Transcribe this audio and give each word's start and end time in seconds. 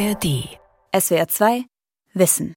ARD. 0.00 0.48
SWR 0.98 1.28
2 1.28 1.64
Wissen. 2.14 2.54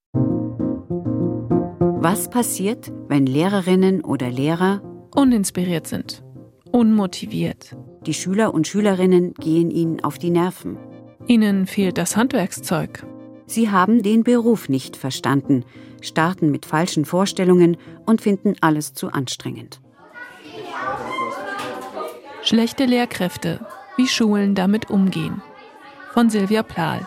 Was 1.99 2.29
passiert, 2.29 2.89
wenn 3.09 3.25
Lehrerinnen 3.25 4.01
oder 4.01 4.29
Lehrer 4.29 4.81
uninspiriert 5.13 5.85
sind, 5.85 6.23
unmotiviert? 6.71 7.75
Die 8.05 8.13
Schüler 8.13 8.53
und 8.53 8.65
Schülerinnen 8.65 9.33
gehen 9.33 9.71
ihnen 9.71 10.01
auf 10.05 10.17
die 10.17 10.29
Nerven. 10.29 10.77
Ihnen 11.27 11.67
fehlt 11.67 11.97
das 11.97 12.15
Handwerkszeug. 12.15 13.05
Sie 13.45 13.69
haben 13.69 14.03
den 14.03 14.23
Beruf 14.23 14.69
nicht 14.69 14.95
verstanden, 14.95 15.65
starten 15.99 16.49
mit 16.49 16.65
falschen 16.65 17.03
Vorstellungen 17.03 17.75
und 18.05 18.21
finden 18.21 18.55
alles 18.61 18.93
zu 18.93 19.09
anstrengend. 19.09 19.81
Schlechte 22.41 22.85
Lehrkräfte, 22.85 23.59
wie 23.97 24.07
Schulen 24.07 24.55
damit 24.55 24.89
umgehen. 24.89 25.41
Von 26.13 26.29
Silvia 26.29 26.63
Plahl. 26.63 27.05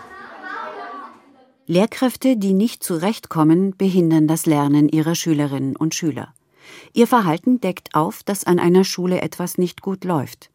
Lehrkräfte, 1.67 2.37
die 2.37 2.53
nicht 2.53 2.85
zurechtkommen, 2.85 3.77
behindern 3.77 4.29
das 4.29 4.47
Lernen 4.47 4.89
ihrer 4.89 5.15
Schülerinnen 5.15 5.77
und 5.77 5.95
Schüler. 5.95 6.33
Ihr 6.93 7.07
Verhalten 7.07 7.61
deckt 7.61 7.95
auf, 7.95 8.23
dass 8.23 8.45
an 8.45 8.59
einer 8.59 8.85
Schule 8.85 9.21
etwas 9.21 9.59
nicht 9.59 9.83
gut 9.83 10.05
läuft. 10.05 10.51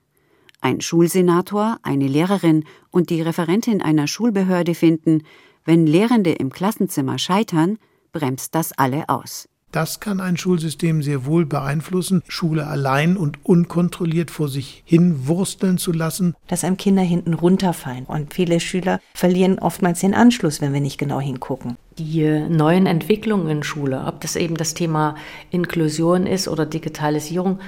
Ein 0.61 0.79
Schulsenator, 0.79 1.77
eine 1.83 2.07
Lehrerin 2.07 2.65
und 2.91 3.09
die 3.09 3.21
Referentin 3.21 3.81
einer 3.81 4.07
Schulbehörde 4.07 4.75
finden, 4.75 5.23
wenn 5.65 5.85
Lehrende 5.85 6.31
im 6.31 6.49
Klassenzimmer 6.49 7.17
scheitern, 7.17 7.77
bremst 8.13 8.55
das 8.55 8.71
alle 8.71 9.09
aus. 9.09 9.49
Das 9.71 10.01
kann 10.01 10.19
ein 10.19 10.35
Schulsystem 10.35 11.01
sehr 11.01 11.25
wohl 11.25 11.45
beeinflussen, 11.45 12.23
Schule 12.27 12.67
allein 12.67 13.15
und 13.15 13.39
unkontrolliert 13.43 14.29
vor 14.29 14.49
sich 14.49 14.83
hin 14.85 15.27
wursteln 15.27 15.77
zu 15.77 15.93
lassen. 15.93 16.35
Dass 16.47 16.65
einem 16.65 16.75
Kinder 16.75 17.01
hinten 17.01 17.33
runterfallen 17.33 18.05
und 18.05 18.33
viele 18.33 18.59
Schüler 18.59 18.99
verlieren 19.13 19.59
oftmals 19.59 20.01
den 20.01 20.13
Anschluss, 20.13 20.59
wenn 20.59 20.73
wir 20.73 20.81
nicht 20.81 20.97
genau 20.97 21.21
hingucken. 21.21 21.77
Die 21.97 22.45
neuen 22.49 22.85
Entwicklungen 22.85 23.47
in 23.47 23.63
Schule, 23.63 24.03
ob 24.05 24.19
das 24.21 24.35
eben 24.35 24.55
das 24.55 24.73
Thema 24.73 25.15
Inklusion 25.51 26.27
ist 26.27 26.49
oder 26.49 26.65
Digitalisierung 26.65 27.59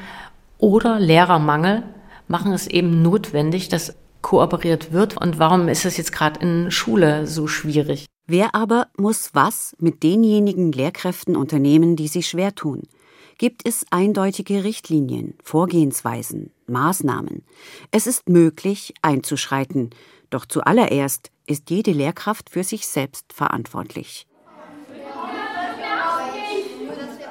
oder 0.57 0.99
Lehrermangel, 0.99 1.83
machen 2.27 2.51
es 2.51 2.67
eben 2.67 3.01
notwendig, 3.01 3.69
dass 3.69 3.95
kooperiert 4.23 4.91
wird. 4.91 5.17
Und 5.17 5.37
warum 5.37 5.67
ist 5.67 5.85
es 5.85 5.97
jetzt 5.97 6.11
gerade 6.11 6.39
in 6.39 6.71
Schule 6.71 7.27
so 7.27 7.45
schwierig? 7.45 8.07
Wer 8.25 8.55
aber 8.55 8.87
muss 8.97 9.31
was 9.33 9.75
mit 9.79 10.01
denjenigen 10.01 10.71
Lehrkräften 10.71 11.35
unternehmen, 11.35 11.97
die 11.97 12.07
sich 12.07 12.27
schwer 12.27 12.55
tun? 12.55 12.83
Gibt 13.37 13.67
es 13.67 13.85
eindeutige 13.89 14.63
Richtlinien, 14.63 15.33
Vorgehensweisen, 15.43 16.51
Maßnahmen? 16.67 17.43
Es 17.91 18.07
ist 18.07 18.29
möglich, 18.29 18.93
einzuschreiten, 19.01 19.89
doch 20.29 20.45
zuallererst 20.45 21.31
ist 21.47 21.69
jede 21.69 21.91
Lehrkraft 21.91 22.49
für 22.49 22.63
sich 22.63 22.87
selbst 22.87 23.33
verantwortlich. 23.33 24.25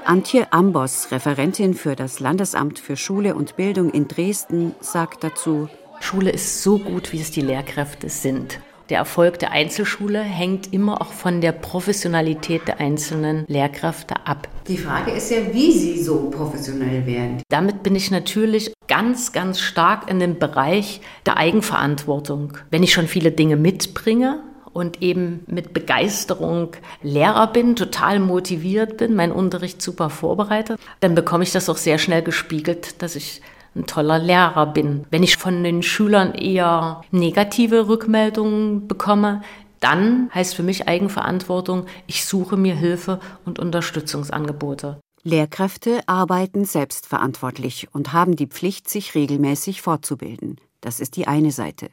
Antje 0.04 0.52
Ambos, 0.52 1.10
Referentin 1.10 1.72
für 1.72 1.96
das 1.96 2.20
Landesamt 2.20 2.78
für 2.78 2.96
Schule 2.96 3.34
und 3.34 3.56
Bildung 3.56 3.90
in 3.90 4.08
Dresden, 4.08 4.74
sagt 4.80 5.24
dazu, 5.24 5.68
Schule 6.00 6.32
ist 6.32 6.62
so 6.62 6.78
gut, 6.78 7.12
wie 7.12 7.20
es 7.20 7.30
die 7.30 7.40
Lehrkräfte 7.40 8.10
sind. 8.10 8.60
Der 8.88 8.98
Erfolg 8.98 9.38
der 9.38 9.52
Einzelschule 9.52 10.20
hängt 10.20 10.72
immer 10.72 11.00
auch 11.00 11.12
von 11.12 11.40
der 11.40 11.52
Professionalität 11.52 12.66
der 12.66 12.80
einzelnen 12.80 13.44
Lehrkräfte 13.48 14.14
ab. 14.26 14.48
Die 14.68 14.76
Frage 14.76 15.12
ist 15.12 15.30
ja, 15.30 15.38
wie 15.52 15.72
sie 15.72 16.02
so 16.02 16.30
professionell 16.30 17.06
werden. 17.06 17.42
Damit 17.48 17.82
bin 17.82 17.94
ich 17.94 18.10
natürlich 18.10 18.72
ganz, 18.88 19.32
ganz 19.32 19.60
stark 19.60 20.10
in 20.10 20.20
dem 20.20 20.38
Bereich 20.38 21.00
der 21.26 21.36
Eigenverantwortung. 21.36 22.58
Wenn 22.70 22.82
ich 22.82 22.92
schon 22.92 23.06
viele 23.06 23.32
Dinge 23.32 23.56
mitbringe, 23.56 24.40
und 24.72 25.02
eben 25.02 25.44
mit 25.46 25.74
Begeisterung 25.74 26.70
Lehrer 27.02 27.52
bin, 27.52 27.76
total 27.76 28.18
motiviert 28.18 28.96
bin, 28.96 29.14
meinen 29.14 29.32
Unterricht 29.32 29.82
super 29.82 30.10
vorbereitet, 30.10 30.80
dann 31.00 31.14
bekomme 31.14 31.44
ich 31.44 31.52
das 31.52 31.68
auch 31.68 31.76
sehr 31.76 31.98
schnell 31.98 32.22
gespiegelt, 32.22 33.02
dass 33.02 33.16
ich 33.16 33.42
ein 33.74 33.86
toller 33.86 34.18
Lehrer 34.18 34.66
bin. 34.66 35.06
Wenn 35.10 35.22
ich 35.22 35.36
von 35.36 35.62
den 35.64 35.82
Schülern 35.82 36.34
eher 36.34 37.02
negative 37.10 37.88
Rückmeldungen 37.88 38.88
bekomme, 38.88 39.42
dann 39.80 40.30
heißt 40.32 40.54
für 40.54 40.62
mich 40.62 40.88
Eigenverantwortung, 40.88 41.86
ich 42.06 42.24
suche 42.24 42.56
mir 42.56 42.74
Hilfe 42.74 43.18
und 43.44 43.58
Unterstützungsangebote. 43.58 45.00
Lehrkräfte 45.24 46.00
arbeiten 46.06 46.64
selbstverantwortlich 46.64 47.88
und 47.92 48.12
haben 48.12 48.36
die 48.36 48.48
Pflicht, 48.48 48.88
sich 48.88 49.14
regelmäßig 49.14 49.82
fortzubilden. 49.82 50.56
Das 50.80 51.00
ist 51.00 51.16
die 51.16 51.28
eine 51.28 51.52
Seite. 51.52 51.90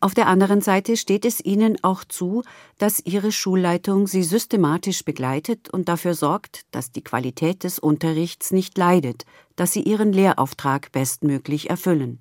Auf 0.00 0.14
der 0.14 0.26
anderen 0.26 0.60
Seite 0.60 0.96
steht 0.96 1.24
es 1.24 1.44
ihnen 1.44 1.76
auch 1.82 2.04
zu, 2.04 2.42
dass 2.78 3.00
ihre 3.04 3.32
Schulleitung 3.32 4.06
sie 4.06 4.22
systematisch 4.22 5.04
begleitet 5.04 5.70
und 5.70 5.88
dafür 5.88 6.14
sorgt, 6.14 6.62
dass 6.70 6.92
die 6.92 7.02
Qualität 7.02 7.64
des 7.64 7.78
Unterrichts 7.78 8.52
nicht 8.52 8.76
leidet, 8.78 9.24
dass 9.56 9.72
sie 9.72 9.82
ihren 9.82 10.12
Lehrauftrag 10.12 10.92
bestmöglich 10.92 11.70
erfüllen. 11.70 12.20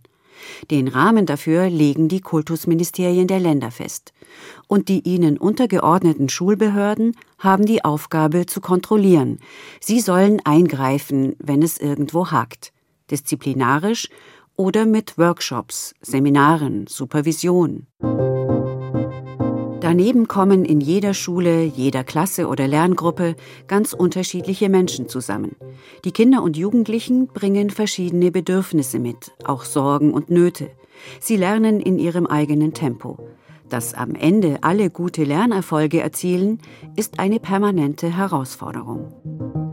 Den 0.69 0.87
Rahmen 0.87 1.25
dafür 1.25 1.69
legen 1.69 2.07
die 2.07 2.21
Kultusministerien 2.21 3.27
der 3.27 3.39
Länder 3.39 3.71
fest. 3.71 4.13
Und 4.67 4.89
die 4.89 5.01
ihnen 5.07 5.37
untergeordneten 5.37 6.29
Schulbehörden 6.29 7.15
haben 7.39 7.65
die 7.65 7.85
Aufgabe 7.85 8.45
zu 8.45 8.61
kontrollieren. 8.61 9.39
Sie 9.79 9.99
sollen 9.99 10.41
eingreifen, 10.43 11.35
wenn 11.39 11.61
es 11.61 11.77
irgendwo 11.77 12.31
hakt. 12.31 12.73
Disziplinarisch 13.11 14.09
oder 14.55 14.85
mit 14.85 15.17
Workshops, 15.17 15.93
Seminaren, 16.01 16.87
Supervision. 16.87 17.87
Daneben 19.81 20.27
kommen 20.27 20.65
in 20.65 20.81
jeder 20.81 21.13
Schule, 21.13 21.63
jeder 21.63 22.03
Klasse 22.03 22.47
oder 22.47 22.67
Lerngruppe 22.67 23.35
ganz 23.67 23.93
unterschiedliche 23.93 24.67
Menschen 24.67 25.09
zusammen. 25.09 25.55
Die 26.03 26.11
Kinder 26.11 26.41
und 26.41 26.57
Jugendlichen 26.57 27.27
bringen 27.27 27.69
verschiedene 27.69 28.31
Bedürfnisse 28.31 28.97
mit, 28.97 29.33
auch 29.43 29.63
Sorgen 29.63 30.13
und 30.13 30.29
Nöte. 30.29 30.71
Sie 31.19 31.37
lernen 31.37 31.79
in 31.79 31.99
ihrem 31.99 32.25
eigenen 32.25 32.73
Tempo. 32.73 33.19
Dass 33.69 33.93
am 33.93 34.15
Ende 34.15 34.59
alle 34.61 34.89
gute 34.89 35.23
Lernerfolge 35.23 36.01
erzielen, 36.01 36.59
ist 36.95 37.19
eine 37.19 37.39
permanente 37.39 38.15
Herausforderung. 38.15 39.64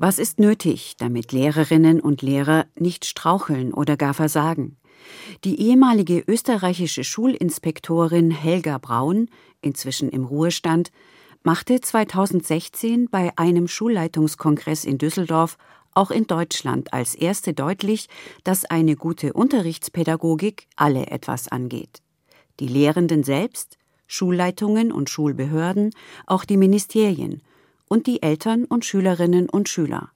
Was 0.00 0.20
ist 0.20 0.38
nötig, 0.38 0.94
damit 0.96 1.32
Lehrerinnen 1.32 2.00
und 2.00 2.22
Lehrer 2.22 2.66
nicht 2.78 3.04
straucheln 3.04 3.74
oder 3.74 3.96
gar 3.96 4.14
versagen? 4.14 4.76
Die 5.42 5.60
ehemalige 5.60 6.22
österreichische 6.24 7.02
Schulinspektorin 7.02 8.30
Helga 8.30 8.78
Braun, 8.78 9.28
inzwischen 9.60 10.08
im 10.08 10.24
Ruhestand, 10.24 10.92
machte 11.42 11.80
2016 11.80 13.08
bei 13.10 13.32
einem 13.34 13.66
Schulleitungskongress 13.66 14.84
in 14.84 14.98
Düsseldorf 14.98 15.58
auch 15.94 16.12
in 16.12 16.28
Deutschland 16.28 16.92
als 16.92 17.16
erste 17.16 17.52
deutlich, 17.52 18.08
dass 18.44 18.64
eine 18.66 18.94
gute 18.94 19.32
Unterrichtspädagogik 19.32 20.68
alle 20.76 21.08
etwas 21.08 21.48
angeht. 21.48 22.02
Die 22.60 22.68
Lehrenden 22.68 23.24
selbst, 23.24 23.78
Schulleitungen 24.06 24.92
und 24.92 25.10
Schulbehörden, 25.10 25.90
auch 26.28 26.44
die 26.44 26.56
Ministerien 26.56 27.42
und 27.88 28.06
die 28.06 28.22
Eltern 28.22 28.64
und 28.64 28.84
Schülerinnen 28.84 29.48
und 29.48 29.68
Schüler. 29.68 30.10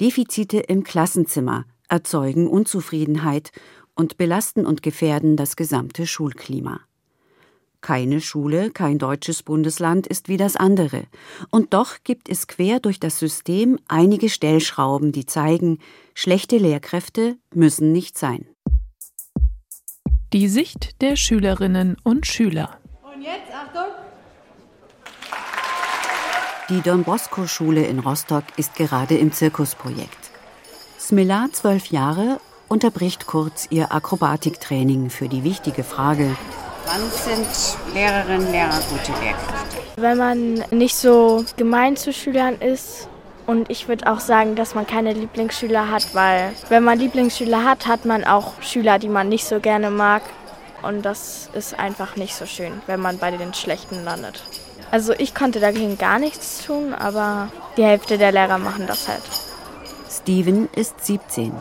Defizite 0.00 0.58
im 0.58 0.84
Klassenzimmer 0.84 1.64
erzeugen 1.88 2.48
Unzufriedenheit 2.48 3.52
und 3.94 4.16
belasten 4.16 4.66
und 4.66 4.82
gefährden 4.82 5.36
das 5.36 5.56
gesamte 5.56 6.06
Schulklima. 6.06 6.80
Keine 7.80 8.22
Schule, 8.22 8.70
kein 8.70 8.98
deutsches 8.98 9.42
Bundesland 9.42 10.06
ist 10.06 10.28
wie 10.28 10.38
das 10.38 10.56
andere, 10.56 11.04
und 11.50 11.74
doch 11.74 11.98
gibt 12.02 12.30
es 12.30 12.46
quer 12.46 12.80
durch 12.80 12.98
das 12.98 13.18
System 13.18 13.78
einige 13.88 14.30
Stellschrauben, 14.30 15.12
die 15.12 15.26
zeigen, 15.26 15.78
schlechte 16.14 16.56
Lehrkräfte 16.56 17.36
müssen 17.52 17.92
nicht 17.92 18.16
sein. 18.16 18.46
Die 20.32 20.48
Sicht 20.48 21.02
der 21.02 21.16
Schülerinnen 21.16 21.96
und 22.02 22.26
Schüler. 22.26 22.80
Und 23.02 23.22
jetzt 23.22 23.52
Achtung, 23.52 24.03
die 26.70 26.80
Don 26.80 27.04
Bosco 27.04 27.46
Schule 27.46 27.84
in 27.84 27.98
Rostock 27.98 28.44
ist 28.56 28.74
gerade 28.74 29.16
im 29.16 29.32
Zirkusprojekt. 29.32 30.30
Smilla, 30.98 31.48
zwölf 31.52 31.86
Jahre, 31.86 32.40
unterbricht 32.68 33.26
kurz 33.26 33.66
ihr 33.68 33.92
Akrobatiktraining 33.92 35.10
für 35.10 35.28
die 35.28 35.44
wichtige 35.44 35.84
Frage: 35.84 36.36
Wann 36.86 37.02
sind 37.10 37.94
Lehrerinnen 37.94 38.46
und 38.46 38.52
Lehrer 38.52 38.80
gute 38.88 39.12
Lehrkräfte? 39.20 39.76
Wenn 39.96 40.16
man 40.18 40.64
nicht 40.70 40.96
so 40.96 41.44
gemein 41.56 41.96
zu 41.96 42.12
Schülern 42.12 42.56
ist. 42.60 43.08
Und 43.46 43.68
ich 43.68 43.88
würde 43.88 44.10
auch 44.10 44.20
sagen, 44.20 44.56
dass 44.56 44.74
man 44.74 44.86
keine 44.86 45.12
Lieblingsschüler 45.12 45.90
hat, 45.90 46.14
weil 46.14 46.52
wenn 46.70 46.82
man 46.82 46.98
Lieblingsschüler 46.98 47.62
hat, 47.62 47.86
hat 47.86 48.06
man 48.06 48.24
auch 48.24 48.54
Schüler, 48.62 48.98
die 48.98 49.10
man 49.10 49.28
nicht 49.28 49.44
so 49.44 49.60
gerne 49.60 49.90
mag. 49.90 50.22
Und 50.80 51.02
das 51.02 51.50
ist 51.52 51.78
einfach 51.78 52.16
nicht 52.16 52.34
so 52.34 52.46
schön, 52.46 52.72
wenn 52.86 53.00
man 53.00 53.18
bei 53.18 53.30
den 53.32 53.52
Schlechten 53.52 54.02
landet. 54.02 54.42
Also 54.90 55.12
ich 55.12 55.34
konnte 55.34 55.60
dagegen 55.60 55.98
gar 55.98 56.18
nichts 56.18 56.64
tun, 56.64 56.94
aber 56.94 57.50
die 57.76 57.84
Hälfte 57.84 58.18
der 58.18 58.32
Lehrer 58.32 58.58
machen 58.58 58.86
das 58.86 59.08
halt. 59.08 59.22
Steven 60.10 60.68
ist 60.74 61.04
17. 61.04 61.52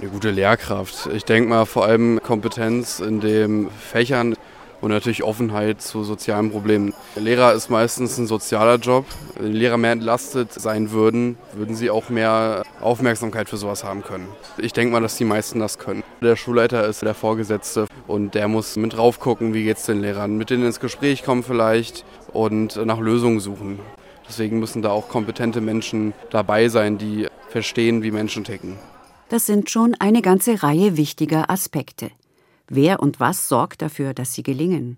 Eine 0.00 0.08
gute 0.10 0.30
Lehrkraft. 0.30 1.08
Ich 1.12 1.24
denke 1.24 1.48
mal 1.48 1.66
vor 1.66 1.84
allem 1.84 2.20
Kompetenz 2.22 3.00
in 3.00 3.20
den 3.20 3.70
Fächern, 3.70 4.34
und 4.80 4.90
natürlich 4.90 5.22
Offenheit 5.22 5.82
zu 5.82 6.04
sozialen 6.04 6.50
Problemen. 6.50 6.94
Lehrer 7.16 7.52
ist 7.52 7.70
meistens 7.70 8.18
ein 8.18 8.26
sozialer 8.26 8.76
Job. 8.76 9.04
Wenn 9.38 9.52
Lehrer 9.52 9.76
mehr 9.76 9.92
entlastet 9.92 10.52
sein 10.52 10.90
würden, 10.90 11.36
würden 11.54 11.74
sie 11.74 11.90
auch 11.90 12.08
mehr 12.08 12.62
Aufmerksamkeit 12.80 13.48
für 13.48 13.56
sowas 13.56 13.84
haben 13.84 14.02
können. 14.02 14.28
Ich 14.58 14.72
denke 14.72 14.92
mal, 14.92 15.00
dass 15.00 15.16
die 15.16 15.24
meisten 15.24 15.58
das 15.60 15.78
können. 15.78 16.02
Der 16.22 16.36
Schulleiter 16.36 16.86
ist 16.86 17.02
der 17.02 17.14
Vorgesetzte 17.14 17.86
und 18.06 18.34
der 18.34 18.48
muss 18.48 18.76
mit 18.76 18.96
drauf 18.96 19.20
gucken, 19.20 19.54
wie 19.54 19.64
geht 19.64 19.78
es 19.78 19.86
den 19.86 20.00
Lehrern, 20.00 20.36
mit 20.36 20.50
denen 20.50 20.64
ins 20.64 20.80
Gespräch 20.80 21.24
kommen 21.24 21.42
vielleicht 21.42 22.04
und 22.32 22.76
nach 22.84 22.98
Lösungen 22.98 23.40
suchen. 23.40 23.78
Deswegen 24.28 24.60
müssen 24.60 24.82
da 24.82 24.90
auch 24.90 25.08
kompetente 25.08 25.60
Menschen 25.60 26.12
dabei 26.30 26.68
sein, 26.68 26.98
die 26.98 27.26
verstehen, 27.48 28.02
wie 28.02 28.12
Menschen 28.12 28.44
ticken. 28.44 28.78
Das 29.28 29.46
sind 29.46 29.70
schon 29.70 29.94
eine 29.98 30.22
ganze 30.22 30.62
Reihe 30.62 30.96
wichtiger 30.96 31.50
Aspekte. 31.50 32.10
Wer 32.72 33.00
und 33.00 33.18
was 33.18 33.48
sorgt 33.48 33.82
dafür, 33.82 34.14
dass 34.14 34.32
sie 34.32 34.44
gelingen? 34.44 34.96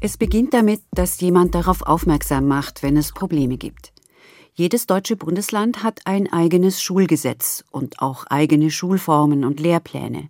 Es 0.00 0.16
beginnt 0.16 0.52
damit, 0.52 0.82
dass 0.90 1.20
jemand 1.20 1.54
darauf 1.54 1.82
aufmerksam 1.82 2.48
macht, 2.48 2.82
wenn 2.82 2.96
es 2.96 3.12
Probleme 3.12 3.56
gibt. 3.56 3.92
Jedes 4.54 4.86
deutsche 4.88 5.14
Bundesland 5.14 5.84
hat 5.84 6.00
ein 6.06 6.32
eigenes 6.32 6.82
Schulgesetz 6.82 7.62
und 7.70 8.02
auch 8.02 8.26
eigene 8.26 8.72
Schulformen 8.72 9.44
und 9.44 9.60
Lehrpläne. 9.60 10.28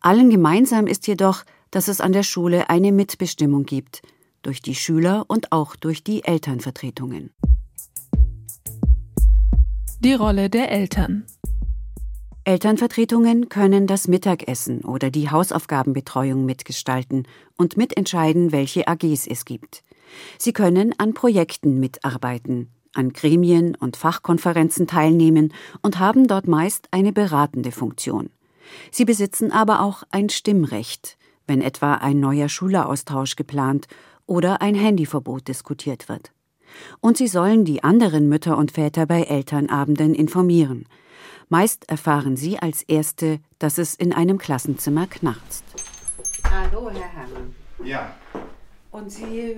Allen 0.00 0.28
gemeinsam 0.28 0.88
ist 0.88 1.06
jedoch, 1.06 1.44
dass 1.70 1.86
es 1.86 2.00
an 2.00 2.12
der 2.12 2.24
Schule 2.24 2.68
eine 2.68 2.90
Mitbestimmung 2.90 3.64
gibt, 3.64 4.02
durch 4.42 4.60
die 4.60 4.74
Schüler 4.74 5.24
und 5.28 5.52
auch 5.52 5.76
durch 5.76 6.02
die 6.02 6.24
Elternvertretungen. 6.24 7.32
Die 10.00 10.14
Rolle 10.14 10.50
der 10.50 10.72
Eltern. 10.72 11.26
Elternvertretungen 12.50 13.48
können 13.48 13.86
das 13.86 14.08
Mittagessen 14.08 14.80
oder 14.80 15.12
die 15.12 15.30
Hausaufgabenbetreuung 15.30 16.44
mitgestalten 16.44 17.28
und 17.56 17.76
mitentscheiden, 17.76 18.50
welche 18.50 18.88
AGs 18.88 19.28
es 19.28 19.44
gibt. 19.44 19.84
Sie 20.36 20.52
können 20.52 20.92
an 20.98 21.14
Projekten 21.14 21.78
mitarbeiten, 21.78 22.72
an 22.92 23.12
Gremien 23.12 23.76
und 23.76 23.96
Fachkonferenzen 23.96 24.88
teilnehmen 24.88 25.54
und 25.82 26.00
haben 26.00 26.26
dort 26.26 26.48
meist 26.48 26.88
eine 26.90 27.12
beratende 27.12 27.70
Funktion. 27.70 28.30
Sie 28.90 29.04
besitzen 29.04 29.52
aber 29.52 29.80
auch 29.80 30.02
ein 30.10 30.28
Stimmrecht, 30.28 31.18
wenn 31.46 31.60
etwa 31.60 31.94
ein 31.94 32.18
neuer 32.18 32.48
Schüleraustausch 32.48 33.36
geplant 33.36 33.86
oder 34.26 34.60
ein 34.60 34.74
Handyverbot 34.74 35.46
diskutiert 35.46 36.08
wird. 36.08 36.32
Und 36.98 37.16
sie 37.16 37.28
sollen 37.28 37.64
die 37.64 37.84
anderen 37.84 38.28
Mütter 38.28 38.58
und 38.58 38.72
Väter 38.72 39.06
bei 39.06 39.22
Elternabenden 39.22 40.14
informieren, 40.14 40.86
Meist 41.52 41.90
erfahren 41.90 42.36
Sie 42.36 42.60
als 42.60 42.84
Erste, 42.84 43.40
dass 43.58 43.78
es 43.78 43.96
in 43.96 44.12
einem 44.12 44.38
Klassenzimmer 44.38 45.08
knarzt. 45.08 45.64
Hallo, 46.48 46.88
Herr 46.90 47.08
Herrmann. 47.12 47.56
Ja. 47.82 48.14
Und 48.92 49.10
Sie 49.10 49.56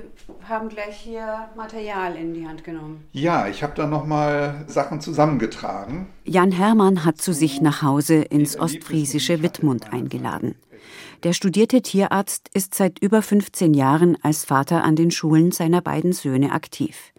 haben 0.49 0.71
gleich 0.71 0.97
hier 0.97 1.51
Material 1.55 2.17
in 2.17 2.33
die 2.33 2.49
Hand 2.49 2.65
genommen. 2.65 3.07
Ja, 3.13 3.47
ich 3.47 3.63
habe 3.63 3.75
da 3.77 3.87
nochmal 3.87 4.65
Sachen 4.69 5.03
zusammengetragen. 5.03 6.07
Jan 6.25 6.51
Hermann 6.51 7.05
hat 7.05 7.21
zu 7.21 7.35
sich 7.35 7.61
nach 7.61 7.83
Hause 7.83 8.23
ins 8.23 8.59
ostfriesische 8.59 9.43
Wittmund 9.43 9.93
eingeladen. 9.93 10.55
Der 11.25 11.35
studierte 11.35 11.83
Tierarzt 11.83 12.49
ist 12.55 12.75
seit 12.75 13.01
über 13.01 13.21
15 13.21 13.75
Jahren 13.75 14.17
als 14.23 14.47
Vater 14.47 14.83
an 14.83 14.97
den 14.97 15.11
Schulen 15.11 15.53
seiner 15.53 15.83
beiden 15.83 16.15
Söhne 16.15 16.53
aktiv. 16.53 17.12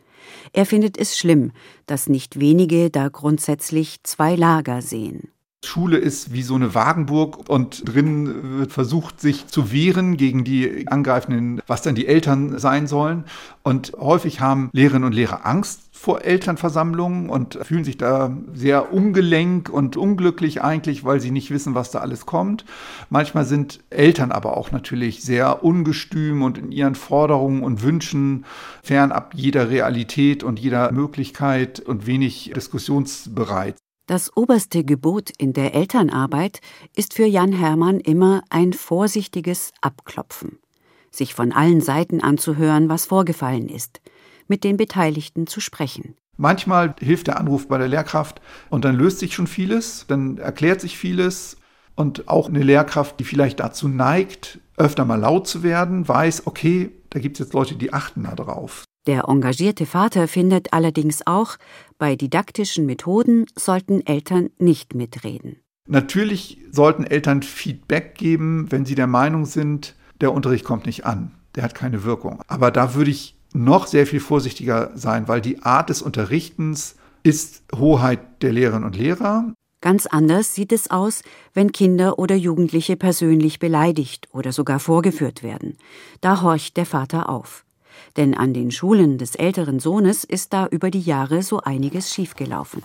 Er 0.53 0.65
findet 0.65 0.97
es 0.97 1.17
schlimm, 1.17 1.51
dass 1.87 2.07
nicht 2.07 2.39
wenige 2.39 2.89
da 2.89 3.09
grundsätzlich 3.09 4.03
zwei 4.03 4.35
Lager 4.35 4.81
sehen. 4.81 5.32
Schule 5.65 5.97
ist 5.97 6.33
wie 6.33 6.43
so 6.43 6.55
eine 6.55 6.75
Wagenburg 6.75 7.49
und 7.49 7.83
drin 7.93 8.59
wird 8.59 8.73
versucht, 8.73 9.21
sich 9.21 9.47
zu 9.47 9.71
wehren 9.71 10.17
gegen 10.17 10.43
die 10.43 10.87
Angreifenden, 10.87 11.61
was 11.67 11.81
dann 11.81 11.95
die 11.95 12.07
Eltern 12.07 12.59
sein 12.59 12.87
sollen. 12.87 13.23
Und 13.63 13.93
häufig 13.97 14.41
haben 14.41 14.69
Lehrerinnen 14.73 15.05
und 15.05 15.13
Lehrer 15.13 15.45
Angst 15.45 15.81
vor 15.93 16.23
Elternversammlungen 16.23 17.29
und 17.29 17.57
fühlen 17.63 17.85
sich 17.85 17.97
da 17.97 18.35
sehr 18.53 18.91
ungelenk 18.91 19.69
und 19.69 19.95
unglücklich 19.95 20.61
eigentlich, 20.61 21.05
weil 21.05 21.21
sie 21.21 21.31
nicht 21.31 21.49
wissen, 21.49 21.75
was 21.75 21.91
da 21.91 21.99
alles 21.99 22.25
kommt. 22.25 22.65
Manchmal 23.09 23.45
sind 23.45 23.79
Eltern 23.89 24.33
aber 24.33 24.57
auch 24.57 24.71
natürlich 24.71 25.23
sehr 25.23 25.63
ungestüm 25.63 26.41
und 26.41 26.57
in 26.57 26.73
ihren 26.73 26.95
Forderungen 26.95 27.63
und 27.63 27.83
Wünschen 27.83 28.43
fernab 28.83 29.33
jeder 29.33 29.69
Realität 29.69 30.43
und 30.43 30.59
jeder 30.59 30.91
Möglichkeit 30.91 31.79
und 31.79 32.05
wenig 32.05 32.51
diskussionsbereit. 32.53 33.82
Das 34.05 34.35
oberste 34.35 34.83
Gebot 34.83 35.29
in 35.37 35.53
der 35.53 35.73
Elternarbeit 35.73 36.59
ist 36.93 37.13
für 37.13 37.25
Jan 37.25 37.53
Hermann 37.53 38.01
immer 38.01 38.43
ein 38.49 38.73
vorsichtiges 38.73 39.71
Abklopfen, 39.79 40.59
sich 41.09 41.33
von 41.33 41.53
allen 41.53 41.79
Seiten 41.79 42.21
anzuhören, 42.21 42.89
was 42.89 43.05
vorgefallen 43.05 43.69
ist, 43.69 44.01
mit 44.49 44.65
den 44.65 44.75
Beteiligten 44.75 45.47
zu 45.47 45.61
sprechen. 45.61 46.17
Manchmal 46.35 46.93
hilft 46.99 47.27
der 47.27 47.39
Anruf 47.39 47.69
bei 47.69 47.77
der 47.77 47.87
Lehrkraft 47.87 48.41
und 48.69 48.83
dann 48.83 48.97
löst 48.97 49.19
sich 49.19 49.33
schon 49.33 49.47
vieles, 49.47 50.03
dann 50.09 50.37
erklärt 50.37 50.81
sich 50.81 50.97
vieles 50.97 51.55
und 51.95 52.27
auch 52.27 52.49
eine 52.49 52.63
Lehrkraft, 52.63 53.21
die 53.21 53.23
vielleicht 53.23 53.61
dazu 53.61 53.87
neigt, 53.87 54.59
öfter 54.75 55.05
mal 55.05 55.19
laut 55.19 55.47
zu 55.47 55.63
werden, 55.63 56.05
weiß, 56.05 56.45
okay, 56.45 56.91
da 57.11 57.19
gibt 57.19 57.39
es 57.39 57.45
jetzt 57.45 57.53
Leute, 57.53 57.75
die 57.75 57.93
achten 57.93 58.23
da 58.23 58.35
drauf. 58.35 58.83
Der 59.05 59.25
engagierte 59.27 59.85
Vater 59.85 60.29
findet 60.29 60.71
allerdings 60.71 61.27
auch, 61.27 61.57
bei 62.03 62.17
didaktischen 62.17 62.85
Methoden 62.85 63.45
sollten 63.55 64.05
Eltern 64.05 64.49
nicht 64.57 64.93
mitreden. 64.93 65.61
Natürlich 65.87 66.57
sollten 66.69 67.05
Eltern 67.05 67.43
Feedback 67.43 68.15
geben, 68.15 68.69
wenn 68.69 68.85
sie 68.85 68.95
der 68.95 69.07
Meinung 69.07 69.45
sind, 69.45 69.95
der 70.19 70.33
Unterricht 70.33 70.65
kommt 70.65 70.85
nicht 70.85 71.05
an, 71.05 71.31
der 71.55 71.63
hat 71.63 71.75
keine 71.75 72.03
Wirkung. 72.03 72.41
Aber 72.47 72.71
da 72.71 72.93
würde 72.93 73.09
ich 73.09 73.37
noch 73.53 73.87
sehr 73.87 74.05
viel 74.05 74.19
vorsichtiger 74.19 74.91
sein, 74.95 75.29
weil 75.29 75.39
die 75.39 75.63
Art 75.63 75.89
des 75.89 76.01
Unterrichtens 76.01 76.97
ist 77.23 77.63
Hoheit 77.73 78.19
der 78.41 78.51
Lehrerinnen 78.51 78.83
und 78.83 78.97
Lehrer. 78.97 79.53
Ganz 79.79 80.05
anders 80.05 80.53
sieht 80.53 80.73
es 80.73 80.91
aus, 80.91 81.21
wenn 81.53 81.71
Kinder 81.71 82.19
oder 82.19 82.35
Jugendliche 82.35 82.97
persönlich 82.97 83.59
beleidigt 83.59 84.27
oder 84.33 84.51
sogar 84.51 84.81
vorgeführt 84.81 85.41
werden. 85.41 85.77
Da 86.19 86.41
horcht 86.41 86.75
der 86.75 86.85
Vater 86.85 87.29
auf 87.29 87.62
denn 88.17 88.35
an 88.35 88.53
den 88.53 88.71
Schulen 88.71 89.17
des 89.17 89.35
älteren 89.35 89.79
Sohnes 89.79 90.23
ist 90.23 90.53
da 90.53 90.67
über 90.67 90.91
die 90.91 91.01
Jahre 91.01 91.43
so 91.43 91.59
einiges 91.59 92.13
schiefgelaufen. 92.13 92.83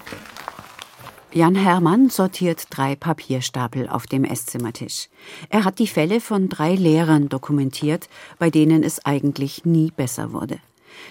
Jan 1.32 1.54
Hermann 1.54 2.08
sortiert 2.08 2.66
drei 2.70 2.96
Papierstapel 2.96 3.88
auf 3.88 4.06
dem 4.06 4.24
Esszimmertisch. 4.24 5.08
Er 5.50 5.64
hat 5.64 5.78
die 5.78 5.86
Fälle 5.86 6.22
von 6.22 6.48
drei 6.48 6.74
Lehrern 6.74 7.28
dokumentiert, 7.28 8.08
bei 8.38 8.48
denen 8.48 8.82
es 8.82 9.04
eigentlich 9.04 9.66
nie 9.66 9.90
besser 9.90 10.32
wurde. 10.32 10.58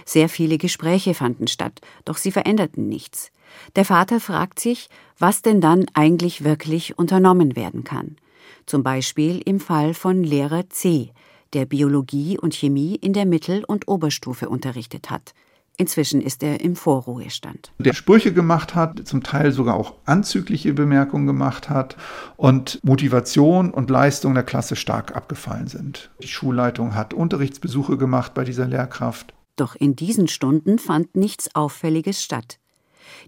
Sehr 0.05 0.27
viele 0.27 0.57
Gespräche 0.57 1.13
fanden 1.13 1.47
statt, 1.47 1.81
doch 2.03 2.17
sie 2.17 2.31
veränderten 2.31 2.89
nichts. 2.89 3.31
Der 3.75 3.85
Vater 3.85 4.19
fragt 4.19 4.59
sich, 4.59 4.89
was 5.19 5.43
denn 5.43 5.61
dann 5.61 5.85
eigentlich 5.93 6.43
wirklich 6.43 6.97
unternommen 6.97 7.55
werden 7.55 7.83
kann. 7.83 8.17
Zum 8.65 8.83
Beispiel 8.83 9.41
im 9.45 9.59
Fall 9.59 9.93
von 9.93 10.23
Lehrer 10.23 10.69
C, 10.69 11.11
der 11.57 11.65
Biologie 11.65 12.37
und 12.37 12.53
Chemie 12.53 12.93
in 12.93 13.13
der 13.13 13.25
Mittel- 13.25 13.63
und 13.65 13.87
Oberstufe 13.87 14.47
unterrichtet 14.47 15.09
hat. 15.09 15.33
Inzwischen 15.75 16.21
ist 16.21 16.43
er 16.43 16.61
im 16.61 16.75
Vorruhestand. 16.75 17.71
Der 17.79 17.93
Sprüche 17.93 18.31
gemacht 18.31 18.75
hat, 18.75 19.07
zum 19.07 19.23
Teil 19.23 19.51
sogar 19.51 19.73
auch 19.75 19.95
anzügliche 20.05 20.73
Bemerkungen 20.73 21.25
gemacht 21.25 21.67
hat 21.67 21.97
und 22.35 22.79
Motivation 22.83 23.71
und 23.71 23.89
Leistung 23.89 24.35
der 24.35 24.43
Klasse 24.43 24.75
stark 24.75 25.15
abgefallen 25.15 25.65
sind. 25.65 26.11
Die 26.21 26.27
Schulleitung 26.27 26.93
hat 26.93 27.15
Unterrichtsbesuche 27.15 27.97
gemacht 27.97 28.35
bei 28.35 28.43
dieser 28.43 28.67
Lehrkraft. 28.67 29.33
Doch 29.55 29.75
in 29.75 29.95
diesen 29.95 30.27
Stunden 30.27 30.77
fand 30.77 31.15
nichts 31.15 31.55
Auffälliges 31.55 32.23
statt. 32.23 32.59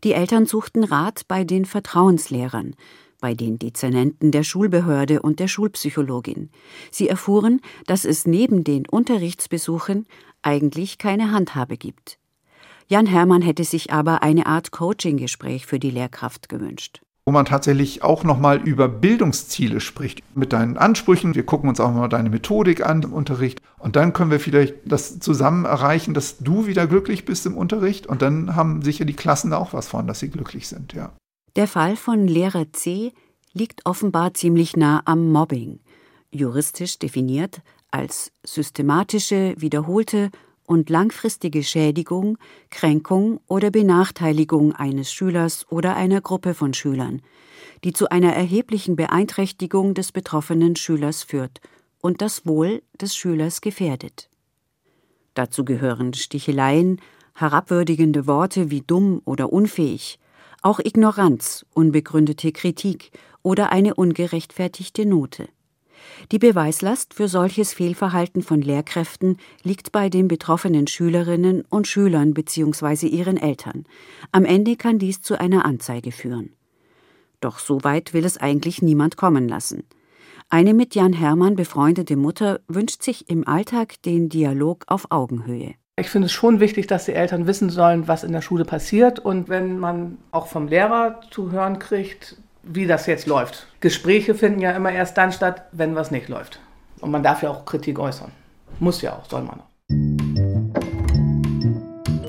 Die 0.04 0.14
Eltern 0.14 0.46
suchten 0.46 0.84
Rat 0.84 1.24
bei 1.28 1.44
den 1.44 1.66
Vertrauenslehrern, 1.66 2.76
bei 3.20 3.34
den 3.34 3.60
Dezernenten 3.60 4.32
der 4.32 4.44
Schulbehörde 4.44 5.22
und 5.22 5.40
der 5.40 5.48
Schulpsychologin. 5.48 6.50
Sie 6.92 7.08
erfuhren, 7.08 7.62
dass 7.86 8.06
es 8.06 8.26
neben 8.26 8.64
den 8.64 8.88
Unterrichtsbesuchen 8.88 10.06
eigentlich 10.42 10.98
keine 10.98 11.32
Handhabe 11.32 11.78
gibt. 11.78 12.20
Jan 12.88 13.06
Hermann 13.06 13.42
hätte 13.42 13.64
sich 13.64 13.92
aber 13.92 14.24
eine 14.24 14.48
Art 14.48 14.72
Coaching-Gespräch 14.72 15.66
für 15.66 15.80
die 15.80 15.92
Lehrkraft 15.92 16.50
gewünscht 16.50 17.02
wo 17.30 17.32
man 17.32 17.46
tatsächlich 17.46 18.02
auch 18.02 18.24
nochmal 18.24 18.58
über 18.58 18.88
Bildungsziele 18.88 19.82
spricht, 19.82 20.24
mit 20.36 20.52
deinen 20.52 20.78
Ansprüchen. 20.78 21.36
Wir 21.36 21.46
gucken 21.46 21.70
uns 21.70 21.80
auch 21.80 21.92
mal 21.92 22.08
deine 22.08 22.32
Methodik 22.32 22.84
an 22.84 23.04
im 23.04 23.14
Unterricht 23.14 23.62
und 23.78 23.96
dann 23.96 24.14
können 24.14 24.32
wir 24.32 24.40
vielleicht 24.40 24.74
das 24.86 25.20
zusammen 25.20 25.66
erreichen, 25.66 26.16
dass 26.16 26.40
du 26.40 26.66
wieder 26.66 26.88
glücklich 26.88 27.26
bist 27.26 27.46
im 27.46 27.56
Unterricht 27.56 28.08
und 28.08 28.24
dann 28.24 28.56
haben 28.56 28.82
sicher 28.82 29.06
die 29.06 29.14
Klassen 29.14 29.54
auch 29.54 29.74
was 29.74 29.88
von, 29.88 30.08
dass 30.08 30.18
sie 30.18 30.32
glücklich 30.32 30.68
sind, 30.68 30.94
ja. 30.94 31.12
Der 31.56 31.68
Fall 31.68 31.96
von 31.96 32.28
Lehrer 32.28 32.72
C 32.72 33.12
liegt 33.54 33.86
offenbar 33.86 34.34
ziemlich 34.34 34.78
nah 34.78 35.02
am 35.06 35.32
Mobbing, 35.32 35.80
juristisch 36.32 37.00
definiert 37.00 37.62
als 37.92 38.32
systematische, 38.46 39.56
wiederholte 39.58 40.30
und 40.66 40.92
langfristige 40.92 41.64
Schädigung, 41.64 42.38
Kränkung 42.70 43.40
oder 43.48 43.72
Benachteiligung 43.72 44.74
eines 44.74 45.12
Schülers 45.12 45.66
oder 45.72 45.96
einer 45.96 46.22
Gruppe 46.22 46.54
von 46.54 46.76
Schülern, 46.76 47.24
die 47.84 47.94
zu 47.94 48.10
einer 48.10 48.34
erheblichen 48.34 48.96
Beeinträchtigung 48.96 49.96
des 49.96 50.12
betroffenen 50.12 50.76
Schülers 50.76 51.24
führt 51.24 51.60
und 52.02 52.22
das 52.22 52.46
Wohl 52.46 52.84
des 53.02 53.16
Schülers 53.16 53.62
gefährdet. 53.62 54.30
Dazu 55.34 55.66
gehören 55.66 56.14
Sticheleien, 56.14 57.02
herabwürdigende 57.34 58.28
Worte 58.28 58.70
wie 58.70 58.82
dumm 58.82 59.22
oder 59.26 59.52
unfähig, 59.52 60.20
auch 60.62 60.80
Ignoranz, 60.80 61.66
unbegründete 61.74 62.52
Kritik 62.52 63.12
oder 63.44 63.72
eine 63.72 63.96
ungerechtfertigte 63.96 65.06
Note. 65.06 65.48
Die 66.32 66.40
Beweislast 66.40 67.14
für 67.14 67.28
solches 67.28 67.74
Fehlverhalten 67.74 68.42
von 68.42 68.62
Lehrkräften 68.62 69.38
liegt 69.64 69.92
bei 69.92 70.10
den 70.10 70.28
betroffenen 70.28 70.88
Schülerinnen 70.88 71.64
und 71.70 71.88
Schülern 71.88 72.34
bzw. 72.34 73.08
ihren 73.08 73.38
Eltern. 73.38 73.86
Am 74.32 74.46
Ende 74.46 74.76
kann 74.76 75.00
dies 75.00 75.22
zu 75.22 75.40
einer 75.40 75.66
Anzeige 75.66 76.12
führen. 76.12 76.54
Doch 77.42 77.60
so 77.60 77.84
weit 77.84 78.14
will 78.14 78.26
es 78.26 78.38
eigentlich 78.38 78.82
niemand 78.82 79.18
kommen 79.18 79.48
lassen. 79.48 79.84
Eine 80.50 80.74
mit 80.74 80.96
Jan 80.96 81.14
Hermann 81.14 81.56
befreundete 81.56 82.18
Mutter 82.18 82.60
wünscht 82.68 83.04
sich 83.04 83.30
im 83.30 83.48
Alltag 83.48 84.02
den 84.02 84.30
Dialog 84.30 84.84
auf 84.88 85.12
Augenhöhe. 85.12 85.76
Ich 86.00 86.10
finde 86.10 86.28
es 86.28 86.32
schon 86.32 86.62
wichtig, 86.62 86.88
dass 86.88 87.04
die 87.06 87.14
Eltern 87.14 87.46
wissen 87.46 87.70
sollen, 87.70 88.08
was 88.08 88.24
in 88.24 88.32
der 88.32 88.42
Schule 88.42 88.64
passiert 88.64 89.20
und 89.20 89.50
wenn 89.50 89.80
man 89.80 90.18
auch 90.32 90.48
vom 90.48 90.70
Lehrer 90.70 91.20
zu 91.30 91.52
hören 91.52 91.78
kriegt, 91.78 92.38
wie 92.64 92.88
das 92.88 93.06
jetzt 93.06 93.28
läuft. 93.28 93.68
Gespräche 93.82 94.34
finden 94.34 94.62
ja 94.62 94.72
immer 94.72 94.94
erst 94.94 95.18
dann 95.18 95.34
statt, 95.34 95.64
wenn 95.74 95.96
was 95.96 96.10
nicht 96.10 96.30
läuft. 96.30 96.62
Und 97.02 97.12
man 97.12 97.22
darf 97.22 97.44
ja 97.44 97.50
auch 97.50 97.66
Kritik 97.66 98.00
äußern. 98.00 98.32
Muss 98.80 99.02
ja 99.02 99.18
auch, 99.18 99.26
soll 99.30 99.42
man 99.42 99.60
auch. 99.60 99.68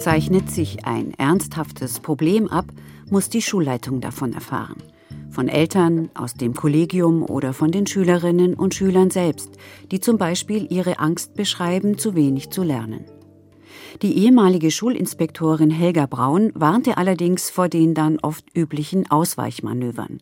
Zeichnet 0.00 0.50
sich 0.50 0.84
ein 0.86 1.14
ernsthaftes 1.16 2.00
Problem 2.00 2.48
ab, 2.48 2.64
muss 3.08 3.28
die 3.28 3.42
Schulleitung 3.42 4.00
davon 4.00 4.32
erfahren. 4.32 4.82
Von 5.30 5.46
Eltern, 5.46 6.10
aus 6.14 6.34
dem 6.34 6.54
Kollegium 6.54 7.22
oder 7.22 7.52
von 7.52 7.70
den 7.70 7.86
Schülerinnen 7.86 8.54
und 8.54 8.74
Schülern 8.74 9.10
selbst, 9.10 9.50
die 9.92 10.00
zum 10.00 10.18
Beispiel 10.18 10.66
ihre 10.72 10.98
Angst 10.98 11.34
beschreiben, 11.34 11.98
zu 11.98 12.16
wenig 12.16 12.50
zu 12.50 12.64
lernen. 12.64 13.04
Die 14.02 14.16
ehemalige 14.18 14.70
Schulinspektorin 14.70 15.70
Helga 15.70 16.06
Braun 16.06 16.52
warnte 16.54 16.96
allerdings 16.96 17.50
vor 17.50 17.68
den 17.68 17.94
dann 17.94 18.18
oft 18.20 18.44
üblichen 18.56 19.10
Ausweichmanövern. 19.10 20.20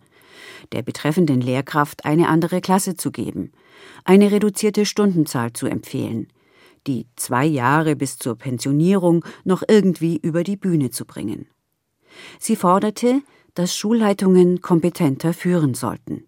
Der 0.72 0.82
betreffenden 0.82 1.40
Lehrkraft 1.40 2.04
eine 2.04 2.28
andere 2.28 2.60
Klasse 2.60 2.96
zu 2.96 3.12
geben, 3.12 3.52
eine 4.04 4.32
reduzierte 4.32 4.84
Stundenzahl 4.84 5.52
zu 5.52 5.66
empfehlen, 5.66 6.28
die 6.86 7.06
zwei 7.16 7.44
Jahre 7.44 7.94
bis 7.94 8.18
zur 8.18 8.36
Pensionierung 8.36 9.24
noch 9.44 9.62
irgendwie 9.68 10.16
über 10.16 10.42
die 10.42 10.56
Bühne 10.56 10.90
zu 10.90 11.04
bringen. 11.04 11.46
Sie 12.40 12.56
forderte, 12.56 13.22
dass 13.54 13.76
Schulleitungen 13.76 14.60
kompetenter 14.60 15.32
führen 15.34 15.74
sollten, 15.74 16.24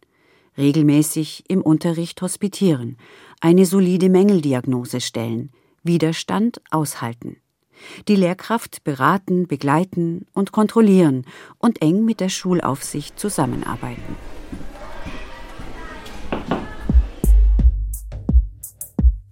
regelmäßig 0.59 1.45
im 1.49 1.63
Unterricht 1.63 2.21
hospitieren, 2.23 2.97
eine 3.41 3.67
solide 3.67 4.09
Mängeldiagnose 4.09 5.01
stellen, 5.01 5.51
Widerstand 5.83 6.61
aushalten. 6.71 7.37
Die 8.09 8.17
Lehrkraft 8.17 8.85
beraten, 8.85 9.47
begleiten 9.47 10.27
und 10.35 10.53
kontrollieren 10.53 11.25
und 11.59 11.81
eng 11.83 12.05
mit 12.05 12.21
der 12.21 12.29
Schulaufsicht 12.29 13.19
zusammenarbeiten. 13.19 14.17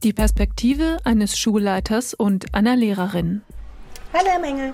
Die 0.03 0.13
Perspektive 0.13 0.99
eines 1.05 1.39
Schulleiters 1.39 2.15
und 2.15 2.55
einer 2.55 2.77
Lehrerin. 2.77 3.43
Hallo, 4.15 4.29
Herr 4.31 4.41
Mengel. 4.41 4.73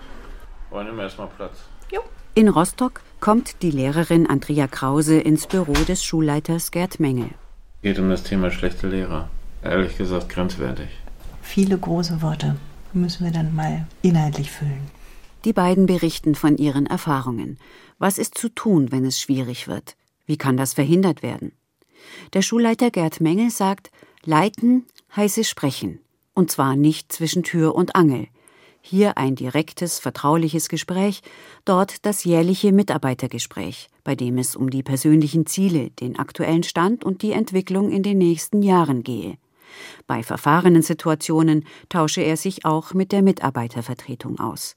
Wollen 0.70 0.94
wir 0.96 1.04
erstmal 1.04 1.28
Platz? 1.28 1.64
Jo. 1.90 2.02
In 2.34 2.48
Rostock 2.48 3.00
kommt 3.20 3.62
die 3.62 3.70
Lehrerin 3.70 4.28
Andrea 4.28 4.68
Krause 4.68 5.18
ins 5.18 5.46
Büro 5.46 5.72
des 5.72 6.04
Schulleiters 6.04 6.70
Gerd 6.70 7.00
Mengel. 7.00 7.30
Geht 7.82 7.98
um 7.98 8.10
das 8.10 8.22
Thema 8.22 8.50
schlechte 8.50 8.86
Lehrer. 8.86 9.30
Ehrlich 9.62 9.96
gesagt 9.96 10.28
grenzwertig 10.28 10.88
viele 11.44 11.78
große 11.78 12.22
Worte. 12.22 12.56
Müssen 12.92 13.24
wir 13.24 13.32
dann 13.32 13.54
mal 13.54 13.86
inhaltlich 14.02 14.50
füllen. 14.50 14.90
Die 15.44 15.52
beiden 15.52 15.86
berichten 15.86 16.34
von 16.34 16.56
ihren 16.56 16.86
Erfahrungen. 16.86 17.58
Was 17.98 18.18
ist 18.18 18.36
zu 18.36 18.48
tun, 18.48 18.90
wenn 18.90 19.04
es 19.04 19.20
schwierig 19.20 19.68
wird? 19.68 19.94
Wie 20.26 20.38
kann 20.38 20.56
das 20.56 20.74
verhindert 20.74 21.22
werden? 21.22 21.52
Der 22.32 22.42
Schulleiter 22.42 22.90
Gerd 22.90 23.20
Mengel 23.20 23.50
sagt, 23.50 23.90
leiten 24.24 24.86
heiße 25.14 25.44
sprechen. 25.44 26.00
Und 26.34 26.50
zwar 26.50 26.76
nicht 26.76 27.12
zwischen 27.12 27.42
Tür 27.42 27.74
und 27.74 27.94
Angel. 27.94 28.26
Hier 28.80 29.16
ein 29.16 29.34
direktes, 29.34 29.98
vertrauliches 29.98 30.68
Gespräch, 30.68 31.22
dort 31.64 32.04
das 32.04 32.24
jährliche 32.24 32.72
Mitarbeitergespräch, 32.72 33.88
bei 34.02 34.14
dem 34.14 34.38
es 34.38 34.56
um 34.56 34.68
die 34.70 34.82
persönlichen 34.82 35.46
Ziele, 35.46 35.90
den 35.90 36.18
aktuellen 36.18 36.64
Stand 36.64 37.04
und 37.04 37.22
die 37.22 37.32
Entwicklung 37.32 37.90
in 37.90 38.02
den 38.02 38.18
nächsten 38.18 38.62
Jahren 38.62 39.02
gehe. 39.02 39.38
Bei 40.06 40.22
verfahrenen 40.22 40.82
Situationen 40.82 41.64
tausche 41.88 42.22
er 42.22 42.36
sich 42.36 42.64
auch 42.64 42.94
mit 42.94 43.12
der 43.12 43.22
Mitarbeitervertretung 43.22 44.38
aus. 44.40 44.76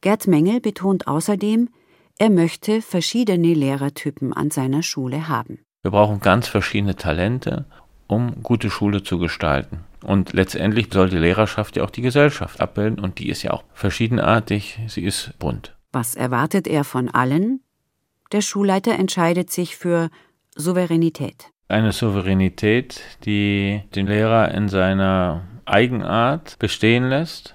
Gerd 0.00 0.26
Mengel 0.26 0.60
betont 0.60 1.06
außerdem, 1.06 1.68
er 2.18 2.30
möchte 2.30 2.82
verschiedene 2.82 3.54
Lehrertypen 3.54 4.32
an 4.32 4.50
seiner 4.50 4.82
Schule 4.82 5.28
haben. 5.28 5.60
Wir 5.82 5.90
brauchen 5.90 6.20
ganz 6.20 6.46
verschiedene 6.46 6.94
Talente, 6.94 7.64
um 8.06 8.42
gute 8.42 8.70
Schule 8.70 9.02
zu 9.02 9.18
gestalten. 9.18 9.80
Und 10.04 10.32
letztendlich 10.32 10.88
soll 10.92 11.08
die 11.08 11.18
Lehrerschaft 11.18 11.76
ja 11.76 11.84
auch 11.84 11.90
die 11.90 12.02
Gesellschaft 12.02 12.60
abbilden 12.60 13.00
und 13.00 13.18
die 13.18 13.28
ist 13.28 13.42
ja 13.42 13.52
auch 13.52 13.64
verschiedenartig, 13.72 14.78
sie 14.88 15.04
ist 15.04 15.38
bunt. 15.38 15.76
Was 15.92 16.14
erwartet 16.14 16.66
er 16.66 16.84
von 16.84 17.08
allen? 17.08 17.60
Der 18.32 18.40
Schulleiter 18.40 18.92
entscheidet 18.92 19.50
sich 19.50 19.76
für 19.76 20.10
Souveränität 20.54 21.51
eine 21.72 21.92
Souveränität, 21.92 23.00
die 23.24 23.82
den 23.94 24.06
Lehrer 24.06 24.52
in 24.52 24.68
seiner 24.68 25.42
Eigenart 25.64 26.58
bestehen 26.58 27.08
lässt, 27.08 27.54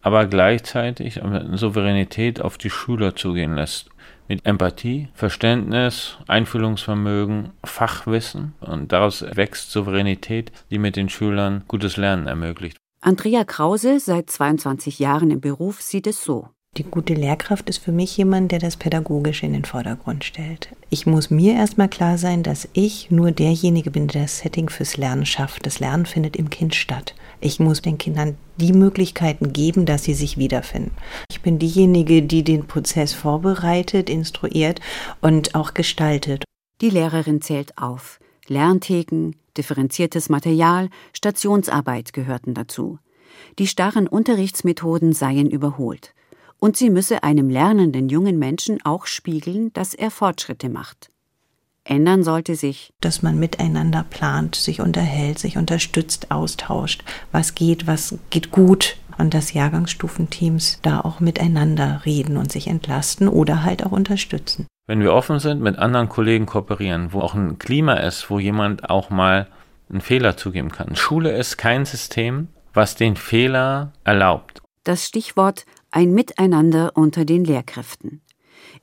aber 0.00 0.26
gleichzeitig 0.26 1.22
eine 1.22 1.56
Souveränität 1.56 2.40
auf 2.40 2.58
die 2.58 2.70
Schüler 2.70 3.14
zugehen 3.14 3.54
lässt. 3.54 3.88
Mit 4.28 4.46
Empathie, 4.46 5.08
Verständnis, 5.14 6.16
Einfühlungsvermögen, 6.26 7.50
Fachwissen 7.64 8.54
und 8.60 8.92
daraus 8.92 9.24
wächst 9.34 9.70
Souveränität, 9.70 10.50
die 10.70 10.78
mit 10.78 10.96
den 10.96 11.08
Schülern 11.08 11.64
gutes 11.68 11.96
Lernen 11.96 12.26
ermöglicht. 12.26 12.78
Andrea 13.00 13.44
Krause, 13.44 14.00
seit 14.00 14.30
22 14.30 14.98
Jahren 14.98 15.30
im 15.30 15.40
Beruf, 15.40 15.82
sieht 15.82 16.06
es 16.06 16.24
so. 16.24 16.48
Die 16.78 16.84
gute 16.84 17.12
Lehrkraft 17.12 17.68
ist 17.68 17.84
für 17.84 17.92
mich 17.92 18.16
jemand, 18.16 18.50
der 18.50 18.58
das 18.58 18.78
Pädagogische 18.78 19.44
in 19.44 19.52
den 19.52 19.66
Vordergrund 19.66 20.24
stellt. 20.24 20.70
Ich 20.88 21.04
muss 21.04 21.28
mir 21.28 21.52
erstmal 21.52 21.90
klar 21.90 22.16
sein, 22.16 22.42
dass 22.42 22.66
ich 22.72 23.10
nur 23.10 23.30
derjenige 23.30 23.90
bin, 23.90 24.08
der 24.08 24.22
das 24.22 24.38
Setting 24.38 24.70
fürs 24.70 24.96
Lernen 24.96 25.26
schafft. 25.26 25.66
Das 25.66 25.80
Lernen 25.80 26.06
findet 26.06 26.34
im 26.34 26.48
Kind 26.48 26.74
statt. 26.74 27.14
Ich 27.42 27.60
muss 27.60 27.82
den 27.82 27.98
Kindern 27.98 28.38
die 28.56 28.72
Möglichkeiten 28.72 29.52
geben, 29.52 29.84
dass 29.84 30.04
sie 30.04 30.14
sich 30.14 30.38
wiederfinden. 30.38 30.92
Ich 31.30 31.42
bin 31.42 31.58
diejenige, 31.58 32.22
die 32.22 32.42
den 32.42 32.66
Prozess 32.66 33.12
vorbereitet, 33.12 34.08
instruiert 34.08 34.80
und 35.20 35.54
auch 35.54 35.74
gestaltet. 35.74 36.42
Die 36.80 36.88
Lehrerin 36.88 37.42
zählt 37.42 37.76
auf. 37.76 38.18
Lerntheken, 38.46 39.32
differenziertes 39.58 40.30
Material, 40.30 40.88
Stationsarbeit 41.12 42.14
gehörten 42.14 42.54
dazu. 42.54 42.98
Die 43.58 43.66
starren 43.66 44.08
Unterrichtsmethoden 44.08 45.12
seien 45.12 45.50
überholt 45.50 46.14
und 46.62 46.76
sie 46.76 46.90
müsse 46.90 47.24
einem 47.24 47.50
lernenden 47.50 48.08
jungen 48.08 48.38
Menschen 48.38 48.78
auch 48.84 49.06
spiegeln, 49.06 49.72
dass 49.72 49.94
er 49.94 50.12
Fortschritte 50.12 50.68
macht. 50.68 51.10
Ändern 51.82 52.22
sollte 52.22 52.54
sich, 52.54 52.92
dass 53.00 53.20
man 53.20 53.36
miteinander 53.36 54.04
plant, 54.08 54.54
sich 54.54 54.80
unterhält, 54.80 55.40
sich 55.40 55.56
unterstützt, 55.56 56.30
austauscht, 56.30 57.02
was 57.32 57.56
geht, 57.56 57.88
was 57.88 58.16
geht 58.30 58.52
gut 58.52 58.96
und 59.18 59.34
dass 59.34 59.54
Jahrgangsstufenteams 59.54 60.78
da 60.82 61.00
auch 61.00 61.18
miteinander 61.18 62.02
reden 62.06 62.36
und 62.36 62.52
sich 62.52 62.68
entlasten 62.68 63.26
oder 63.26 63.64
halt 63.64 63.84
auch 63.84 63.90
unterstützen. 63.90 64.68
Wenn 64.86 65.00
wir 65.00 65.14
offen 65.14 65.40
sind, 65.40 65.62
mit 65.62 65.76
anderen 65.80 66.08
Kollegen 66.08 66.46
kooperieren, 66.46 67.12
wo 67.12 67.22
auch 67.22 67.34
ein 67.34 67.58
Klima 67.58 67.94
ist, 67.94 68.30
wo 68.30 68.38
jemand 68.38 68.88
auch 68.88 69.10
mal 69.10 69.48
einen 69.90 70.00
Fehler 70.00 70.36
zugeben 70.36 70.70
kann. 70.70 70.94
Schule 70.94 71.36
ist 71.36 71.56
kein 71.58 71.86
System, 71.86 72.46
was 72.72 72.94
den 72.94 73.16
Fehler 73.16 73.92
erlaubt. 74.04 74.62
Das 74.84 75.06
Stichwort 75.06 75.64
ein 75.92 76.12
Miteinander 76.12 76.92
unter 76.96 77.24
den 77.24 77.44
Lehrkräften. 77.44 78.22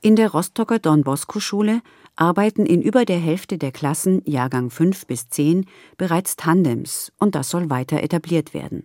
In 0.01 0.16
der 0.16 0.32
Rostocker 0.32 0.80
Don 0.80 1.04
Bosco 1.04 1.39
Schule 1.39 1.82
arbeiten 2.16 2.66
in 2.66 2.82
über 2.82 3.06
der 3.06 3.20
Hälfte 3.20 3.58
der 3.58 3.72
Klassen 3.72 4.22
Jahrgang 4.25 4.70
5 4.70 5.08
bis 5.08 5.30
10 5.30 5.66
bereits 5.98 6.36
Tandems 6.36 7.12
und 7.18 7.36
das 7.36 7.50
soll 7.50 7.70
weiter 7.70 8.01
etabliert 8.01 8.54
werden. 8.54 8.84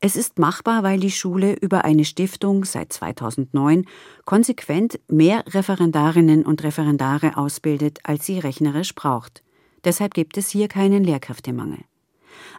Es 0.00 0.16
ist 0.16 0.38
machbar, 0.38 0.82
weil 0.82 1.00
die 1.00 1.10
Schule 1.10 1.54
über 1.54 1.84
eine 1.84 2.04
Stiftung 2.04 2.64
seit 2.64 2.92
2009 2.92 3.84
konsequent 4.24 5.00
mehr 5.08 5.44
Referendarinnen 5.48 6.46
und 6.46 6.62
Referendare 6.62 7.36
ausbildet, 7.36 7.98
als 8.04 8.24
sie 8.24 8.38
rechnerisch 8.38 8.94
braucht. 8.94 9.42
Deshalb 9.84 10.14
gibt 10.14 10.36
es 10.36 10.48
hier 10.48 10.68
keinen 10.68 11.04
Lehrkräftemangel. 11.04 11.80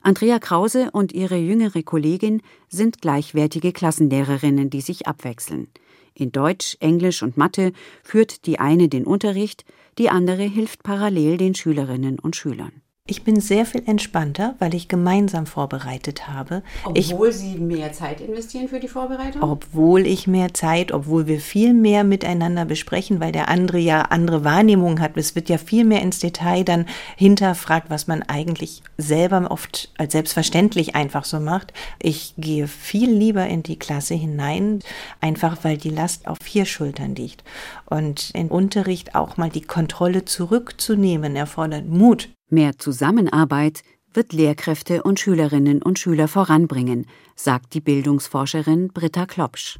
Andrea 0.01 0.39
Krause 0.39 0.89
und 0.91 1.12
ihre 1.12 1.38
jüngere 1.38 1.83
Kollegin 1.83 2.41
sind 2.67 3.01
gleichwertige 3.01 3.71
Klassenlehrerinnen, 3.71 4.69
die 4.69 4.81
sich 4.81 5.07
abwechseln. 5.07 5.67
In 6.13 6.31
Deutsch, 6.31 6.75
Englisch 6.79 7.24
und 7.24 7.38
Mathe 7.38 7.71
führt 8.03 8.45
die 8.45 8.59
eine 8.59 8.89
den 8.89 9.05
Unterricht, 9.05 9.65
die 9.98 10.09
andere 10.09 10.43
hilft 10.43 10.83
parallel 10.83 11.38
den 11.38 11.55
Schülerinnen 11.55 12.19
und 12.19 12.36
Schülern. 12.36 12.81
Ich 13.10 13.24
bin 13.24 13.39
sehr 13.39 13.66
viel 13.66 13.82
entspannter, 13.88 14.54
weil 14.60 14.75
ich 14.75 14.88
gemeinsam 14.88 15.48
vorbereitet 15.48 16.28
habe. 16.28 16.62
Obwohl 16.84 17.30
ich, 17.30 17.36
Sie 17.36 17.58
mehr 17.58 17.92
Zeit 17.92 18.22
investieren 18.22 18.68
für 18.68 18.80
die 18.80 18.88
Vorbereitung? 18.88 19.42
Obwohl 19.42 20.06
ich 20.06 20.28
mehr 20.28 20.54
Zeit, 20.54 20.92
obwohl 20.92 21.25
wir 21.25 21.39
viel 21.39 21.74
mehr 21.74 22.04
miteinander 22.04 22.66
besprechen, 22.66 23.20
weil 23.20 23.32
der 23.32 23.50
andere 23.50 23.80
ja 23.80 24.04
andere 24.04 24.44
Wahrnehmungen 24.44 25.01
hat. 25.01 25.18
Es 25.18 25.34
wird 25.34 25.50
ja 25.50 25.58
viel 25.58 25.86
mehr 25.86 26.04
ins 26.04 26.20
Detail 26.20 26.63
dann 26.63 26.86
hinterfragt, 27.16 27.89
was 27.89 28.06
man 28.06 28.22
eigentlich 28.22 28.84
selber 28.98 29.50
oft 29.50 29.92
als 29.98 30.12
selbstverständlich 30.12 30.96
einfach 30.96 31.25
so 31.25 31.39
macht. 31.39 31.74
Ich 31.98 32.36
gehe 32.38 32.68
viel 32.68 33.10
lieber 33.10 33.48
in 33.48 33.63
die 33.63 33.80
Klasse 33.80 34.13
hinein, 34.13 34.82
einfach 35.20 35.58
weil 35.63 35.78
die 35.78 35.89
Last 35.89 36.28
auf 36.28 36.38
vier 36.44 36.66
Schultern 36.66 37.16
liegt. 37.16 37.44
Und 37.86 38.30
im 38.36 38.50
Unterricht 38.50 39.16
auch 39.16 39.36
mal 39.36 39.50
die 39.50 39.62
Kontrolle 39.62 40.25
zurückzunehmen, 40.25 41.36
erfordert 41.36 41.88
Mut. 41.88 42.30
Mehr 42.51 42.79
Zusammenarbeit 42.79 43.84
wird 44.12 44.34
Lehrkräfte 44.34 45.03
und 45.03 45.20
Schülerinnen 45.20 45.84
und 45.84 46.00
Schüler 46.00 46.27
voranbringen, 46.27 47.06
sagt 47.36 47.75
die 47.75 47.82
Bildungsforscherin 47.82 48.88
Britta 48.88 49.27
Klopsch. 49.27 49.77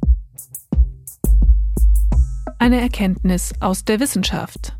Eine 2.60 2.80
Erkenntnis 2.80 3.52
aus 3.58 3.84
der 3.84 3.98
Wissenschaft. 3.98 4.76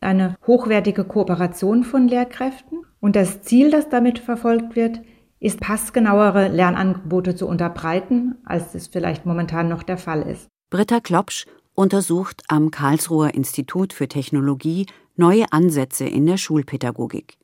Eine 0.00 0.36
hochwertige 0.46 1.02
Kooperation 1.02 1.82
von 1.82 2.06
Lehrkräften 2.06 2.82
und 3.00 3.16
das 3.16 3.42
Ziel, 3.42 3.72
das 3.72 3.88
damit 3.88 4.20
verfolgt 4.20 4.76
wird, 4.76 5.00
ist 5.40 5.60
passgenauere 5.60 6.46
Lernangebote 6.46 7.34
zu 7.34 7.48
unterbreiten, 7.48 8.36
als 8.44 8.74
es 8.76 8.86
vielleicht 8.86 9.26
momentan 9.26 9.68
noch 9.68 9.82
der 9.82 9.98
Fall 9.98 10.22
ist. 10.22 10.46
Britta 10.70 11.00
Klopsch 11.00 11.46
untersucht 11.74 12.42
am 12.46 12.70
Karlsruher 12.70 13.34
Institut 13.34 13.92
für 13.92 14.06
Technologie 14.06 14.86
neue 15.20 15.44
Ansätze 15.52 16.06
in 16.06 16.26
der 16.26 16.38
Schulpädagogik. 16.38 17.36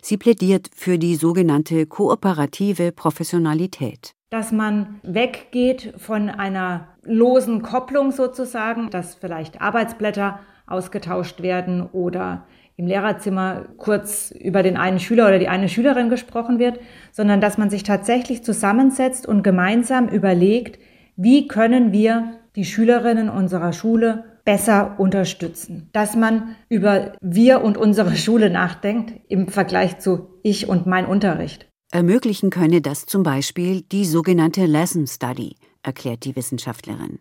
Sie 0.00 0.16
plädiert 0.16 0.70
für 0.76 0.98
die 0.98 1.16
sogenannte 1.16 1.86
kooperative 1.86 2.92
Professionalität. 2.92 4.14
Dass 4.30 4.52
man 4.52 5.00
weggeht 5.02 5.94
von 5.96 6.30
einer 6.30 6.88
losen 7.02 7.62
Kopplung 7.62 8.12
sozusagen, 8.12 8.90
dass 8.90 9.16
vielleicht 9.16 9.60
Arbeitsblätter 9.60 10.38
ausgetauscht 10.66 11.42
werden 11.42 11.82
oder 11.82 12.46
im 12.76 12.86
Lehrerzimmer 12.86 13.66
kurz 13.76 14.32
über 14.32 14.62
den 14.62 14.76
einen 14.76 14.98
Schüler 14.98 15.28
oder 15.28 15.38
die 15.38 15.48
eine 15.48 15.68
Schülerin 15.68 16.10
gesprochen 16.10 16.58
wird, 16.58 16.80
sondern 17.12 17.40
dass 17.40 17.56
man 17.56 17.70
sich 17.70 17.84
tatsächlich 17.84 18.44
zusammensetzt 18.44 19.26
und 19.26 19.42
gemeinsam 19.42 20.08
überlegt, 20.08 20.78
wie 21.16 21.46
können 21.46 21.92
wir 21.92 22.38
die 22.56 22.64
Schülerinnen 22.64 23.28
unserer 23.28 23.72
Schule 23.72 24.24
besser 24.44 24.94
unterstützen. 24.98 25.88
Dass 25.92 26.16
man 26.16 26.56
über 26.68 27.12
wir 27.20 27.62
und 27.62 27.76
unsere 27.76 28.16
Schule 28.16 28.50
nachdenkt 28.50 29.12
im 29.28 29.48
Vergleich 29.48 29.98
zu 29.98 30.38
ich 30.42 30.68
und 30.68 30.86
mein 30.86 31.06
Unterricht. 31.06 31.68
Ermöglichen 31.90 32.50
könne 32.50 32.80
das 32.80 33.06
zum 33.06 33.22
Beispiel 33.22 33.82
die 33.82 34.04
sogenannte 34.04 34.66
Lesson 34.66 35.06
Study, 35.06 35.56
erklärt 35.82 36.24
die 36.24 36.34
Wissenschaftlerin. 36.34 37.20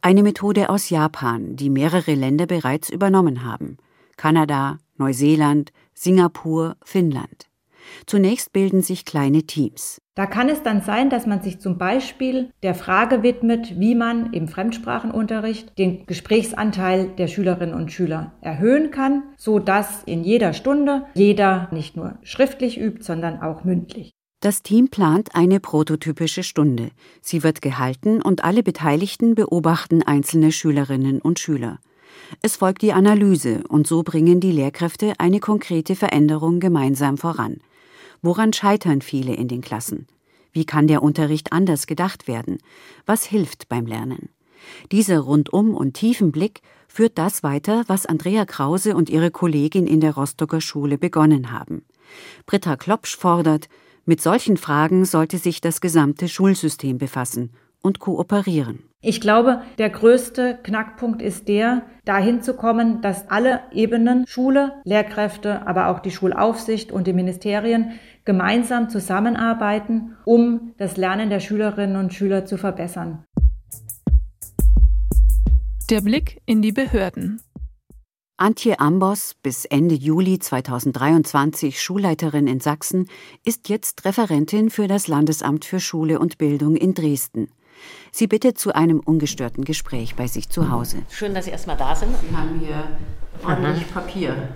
Eine 0.00 0.22
Methode 0.22 0.68
aus 0.68 0.90
Japan, 0.90 1.56
die 1.56 1.70
mehrere 1.70 2.14
Länder 2.14 2.46
bereits 2.46 2.90
übernommen 2.90 3.44
haben. 3.44 3.78
Kanada, 4.16 4.78
Neuseeland, 4.96 5.72
Singapur, 5.94 6.76
Finnland. 6.84 7.48
Zunächst 8.06 8.52
bilden 8.52 8.82
sich 8.82 9.04
kleine 9.04 9.44
Teams. 9.44 10.01
Da 10.14 10.26
kann 10.26 10.50
es 10.50 10.62
dann 10.62 10.82
sein, 10.82 11.08
dass 11.08 11.26
man 11.26 11.40
sich 11.40 11.58
zum 11.58 11.78
Beispiel 11.78 12.50
der 12.62 12.74
Frage 12.74 13.22
widmet, 13.22 13.80
wie 13.80 13.94
man 13.94 14.34
im 14.34 14.46
Fremdsprachenunterricht 14.46 15.78
den 15.78 16.04
Gesprächsanteil 16.04 17.08
der 17.16 17.28
Schülerinnen 17.28 17.74
und 17.74 17.92
Schüler 17.92 18.32
erhöhen 18.42 18.90
kann, 18.90 19.22
so 19.38 19.58
dass 19.58 20.02
in 20.04 20.22
jeder 20.22 20.52
Stunde 20.52 21.06
jeder 21.14 21.68
nicht 21.72 21.96
nur 21.96 22.18
schriftlich 22.22 22.78
übt, 22.78 23.02
sondern 23.02 23.40
auch 23.40 23.64
mündlich. 23.64 24.10
Das 24.40 24.62
Team 24.62 24.88
plant 24.88 25.34
eine 25.34 25.60
prototypische 25.60 26.42
Stunde. 26.42 26.90
Sie 27.22 27.42
wird 27.42 27.62
gehalten 27.62 28.20
und 28.20 28.44
alle 28.44 28.62
Beteiligten 28.62 29.34
beobachten 29.34 30.02
einzelne 30.02 30.52
Schülerinnen 30.52 31.22
und 31.22 31.38
Schüler. 31.38 31.78
Es 32.42 32.56
folgt 32.56 32.82
die 32.82 32.92
Analyse 32.92 33.62
und 33.68 33.86
so 33.86 34.02
bringen 34.02 34.40
die 34.40 34.52
Lehrkräfte 34.52 35.14
eine 35.18 35.40
konkrete 35.40 35.94
Veränderung 35.94 36.60
gemeinsam 36.60 37.16
voran. 37.16 37.58
Woran 38.22 38.52
scheitern 38.52 39.02
viele 39.02 39.34
in 39.34 39.48
den 39.48 39.62
Klassen? 39.62 40.06
Wie 40.52 40.64
kann 40.64 40.86
der 40.86 41.02
Unterricht 41.02 41.52
anders 41.52 41.88
gedacht 41.88 42.28
werden? 42.28 42.58
Was 43.04 43.24
hilft 43.24 43.68
beim 43.68 43.84
Lernen? 43.84 44.28
Dieser 44.92 45.18
Rundum- 45.18 45.74
und 45.74 45.94
tiefen 45.94 46.30
Blick 46.30 46.60
führt 46.86 47.18
das 47.18 47.42
weiter, 47.42 47.82
was 47.88 48.06
Andrea 48.06 48.44
Krause 48.44 48.94
und 48.94 49.10
ihre 49.10 49.32
Kollegin 49.32 49.88
in 49.88 50.00
der 50.00 50.14
Rostocker 50.14 50.60
Schule 50.60 50.98
begonnen 50.98 51.50
haben. 51.50 51.84
Britta 52.46 52.76
Klopsch 52.76 53.16
fordert, 53.16 53.68
mit 54.04 54.20
solchen 54.20 54.56
Fragen 54.56 55.04
sollte 55.04 55.38
sich 55.38 55.60
das 55.60 55.80
gesamte 55.80 56.28
Schulsystem 56.28 56.98
befassen 56.98 57.50
und 57.82 57.98
kooperieren. 57.98 58.84
Ich 59.04 59.20
glaube, 59.20 59.62
der 59.78 59.90
größte 59.90 60.60
Knackpunkt 60.62 61.22
ist 61.22 61.48
der, 61.48 61.82
dahin 62.04 62.40
zu 62.40 62.54
kommen, 62.54 63.00
dass 63.00 63.28
alle 63.30 63.60
Ebenen, 63.72 64.24
Schule, 64.28 64.74
Lehrkräfte, 64.84 65.66
aber 65.66 65.88
auch 65.88 65.98
die 65.98 66.12
Schulaufsicht 66.12 66.92
und 66.92 67.08
die 67.08 67.12
Ministerien 67.12 67.98
gemeinsam 68.24 68.88
zusammenarbeiten, 68.88 70.16
um 70.24 70.72
das 70.78 70.96
Lernen 70.96 71.30
der 71.30 71.40
Schülerinnen 71.40 71.96
und 71.96 72.14
Schüler 72.14 72.44
zu 72.44 72.56
verbessern. 72.56 73.24
Der 75.90 76.00
Blick 76.00 76.40
in 76.46 76.62
die 76.62 76.72
Behörden. 76.72 77.40
Antje 78.38 78.80
Ambos, 78.80 79.34
bis 79.42 79.66
Ende 79.66 79.94
Juli 79.94 80.38
2023 80.38 81.80
Schulleiterin 81.80 82.46
in 82.46 82.60
Sachsen, 82.60 83.08
ist 83.44 83.68
jetzt 83.68 84.04
Referentin 84.04 84.70
für 84.70 84.88
das 84.88 85.06
Landesamt 85.06 85.64
für 85.64 85.80
Schule 85.80 86.18
und 86.18 86.38
Bildung 86.38 86.74
in 86.74 86.94
Dresden. 86.94 87.50
Sie 88.10 88.26
bittet 88.26 88.58
zu 88.58 88.74
einem 88.74 89.00
ungestörten 89.00 89.64
Gespräch 89.64 90.14
bei 90.16 90.26
sich 90.26 90.48
zu 90.48 90.70
Hause. 90.70 91.02
Schön, 91.10 91.34
dass 91.34 91.44
Sie 91.44 91.50
erstmal 91.50 91.76
da 91.76 91.94
sind. 91.94 92.14
Wir 92.22 92.36
haben 92.36 92.58
hier 92.58 92.84
ordentlich 93.44 93.92
Papier. 93.92 94.48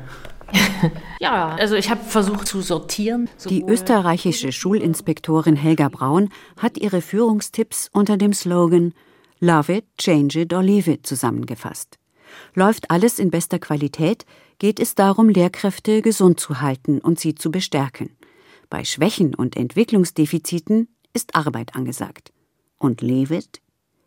ja, 1.20 1.48
also 1.56 1.74
ich 1.74 1.90
habe 1.90 2.04
versucht 2.04 2.46
zu 2.46 2.60
sortieren. 2.60 3.28
Die 3.48 3.64
österreichische 3.64 4.52
Schulinspektorin 4.52 5.56
Helga 5.56 5.88
Braun 5.88 6.30
hat 6.58 6.78
ihre 6.78 7.00
Führungstipps 7.00 7.90
unter 7.92 8.16
dem 8.16 8.32
Slogan 8.32 8.94
Love 9.40 9.72
it, 9.72 9.84
change 9.98 10.40
it 10.40 10.52
or 10.54 10.62
leave 10.62 10.90
it 10.90 11.06
zusammengefasst. 11.06 11.98
Läuft 12.54 12.90
alles 12.90 13.18
in 13.18 13.30
bester 13.30 13.58
Qualität, 13.58 14.24
geht 14.58 14.80
es 14.80 14.94
darum, 14.94 15.28
Lehrkräfte 15.28 16.00
gesund 16.00 16.40
zu 16.40 16.60
halten 16.60 17.00
und 17.00 17.20
sie 17.20 17.34
zu 17.34 17.50
bestärken. 17.50 18.16
Bei 18.70 18.84
Schwächen 18.84 19.34
und 19.34 19.56
Entwicklungsdefiziten 19.56 20.88
ist 21.12 21.34
Arbeit 21.34 21.76
angesagt. 21.76 22.32
Und 22.78 23.02
leave 23.02 23.34
it? 23.34 23.60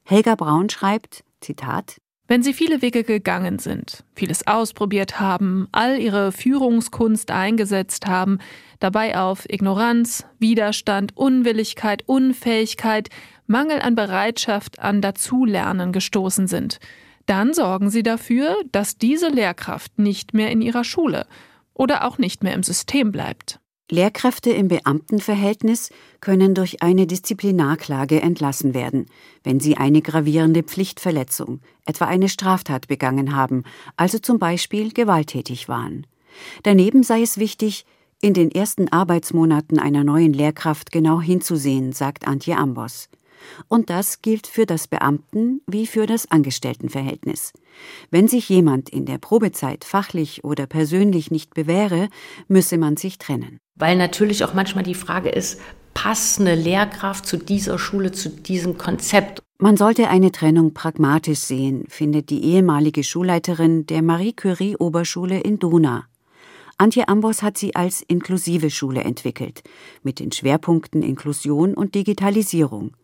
Helga 0.04 0.36
Braun 0.36 0.70
schreibt, 0.70 1.24
Zitat, 1.42 2.02
wenn 2.30 2.44
Sie 2.44 2.54
viele 2.54 2.84
Wege 2.84 3.04
gegangen 3.04 3.58
sind, 3.58 4.04
vieles 4.14 4.46
ausprobiert 4.46 5.20
haben, 5.20 5.68
all 5.72 6.00
Ihre 6.00 6.32
Führungskunst 6.32 7.32
eingesetzt 7.32 8.06
haben, 8.06 8.38
dabei 8.80 9.18
auf 9.18 9.50
Ignoranz, 9.50 10.26
Widerstand, 10.38 11.18
Unwilligkeit, 11.18 12.04
Unfähigkeit, 12.06 13.10
Mangel 13.48 13.82
an 13.82 13.96
Bereitschaft, 13.96 14.78
an 14.78 15.02
Dazulernen 15.02 15.92
gestoßen 15.92 16.46
sind, 16.46 16.80
dann 17.26 17.56
sorgen 17.56 17.90
Sie 17.90 18.04
dafür, 18.04 18.56
dass 18.72 19.00
diese 19.00 19.30
Lehrkraft 19.30 19.98
nicht 19.98 20.36
mehr 20.36 20.52
in 20.52 20.62
Ihrer 20.62 20.84
Schule 20.84 21.26
oder 21.74 22.06
auch 22.06 22.20
nicht 22.20 22.44
mehr 22.44 22.54
im 22.54 22.62
System 22.62 23.12
bleibt. 23.12 23.60
Lehrkräfte 23.92 24.52
im 24.52 24.68
Beamtenverhältnis 24.68 25.90
können 26.22 26.54
durch 26.54 26.84
eine 26.84 27.08
Disziplinarklage 27.08 28.22
entlassen 28.22 28.74
werden, 28.74 29.08
wenn 29.44 29.60
sie 29.60 29.78
eine 29.78 30.02
gravierende 30.02 30.64
Pflichtverletzung, 30.64 31.60
etwa 31.86 32.06
eine 32.06 32.30
Straftat 32.30 32.88
begangen 32.88 33.36
haben, 33.36 33.64
also 33.98 34.20
zum 34.20 34.38
Beispiel 34.38 34.92
gewalttätig 34.92 35.68
waren. 35.68 36.06
Daneben 36.64 37.04
sei 37.04 37.22
es 37.22 37.38
wichtig, 37.38 37.86
in 38.22 38.34
den 38.34 38.52
ersten 38.52 38.90
Arbeitsmonaten 38.90 39.80
einer 39.80 40.04
neuen 40.04 40.34
Lehrkraft 40.34 40.92
genau 40.92 41.22
hinzusehen, 41.22 41.94
sagt 41.94 42.28
Antje 42.28 42.58
Ambos. 42.58 43.10
Und 43.68 43.90
das 43.90 44.22
gilt 44.22 44.48
für 44.48 44.66
das 44.66 44.88
Beamten- 44.88 45.62
wie 45.68 45.88
für 45.88 46.06
das 46.06 46.30
Angestelltenverhältnis. 46.30 47.54
Wenn 48.12 48.28
sich 48.28 48.50
jemand 48.50 48.90
in 48.90 49.06
der 49.06 49.18
Probezeit 49.18 49.84
fachlich 49.84 50.44
oder 50.44 50.66
persönlich 50.66 51.32
nicht 51.32 51.54
bewähre, 51.54 52.10
müsse 52.48 52.78
man 52.78 52.98
sich 52.98 53.18
trennen. 53.18 53.60
Weil 53.76 53.96
natürlich 53.96 54.44
auch 54.44 54.54
manchmal 54.54 54.84
die 54.84 54.96
Frage 54.96 55.30
ist, 55.30 55.60
passt 55.94 56.40
eine 56.40 56.56
Lehrkraft 56.56 57.26
zu 57.26 57.38
dieser 57.38 57.80
Schule, 57.80 58.12
zu 58.12 58.30
diesem 58.30 58.78
Konzept? 58.78 59.42
Man 59.58 59.76
sollte 59.76 60.08
eine 60.08 60.32
Trennung 60.32 60.74
pragmatisch 60.74 61.40
sehen, 61.40 61.84
findet 61.90 62.30
die 62.30 62.44
ehemalige 62.44 63.04
Schulleiterin 63.04 63.86
der 63.86 64.02
Marie 64.02 64.34
Curie 64.34 64.78
Oberschule 64.78 65.42
in 65.42 65.60
Dona. 65.60 66.06
Antje 66.78 67.10
Ambos 67.10 67.44
hat 67.44 67.58
sie 67.58 67.76
als 67.76 68.02
inklusive 68.02 68.70
Schule 68.70 69.02
entwickelt, 69.04 69.64
mit 70.02 70.22
den 70.22 70.32
Schwerpunkten 70.32 71.04
Inklusion 71.04 71.74
und 71.74 71.94
Digitalisierung. 71.94 72.96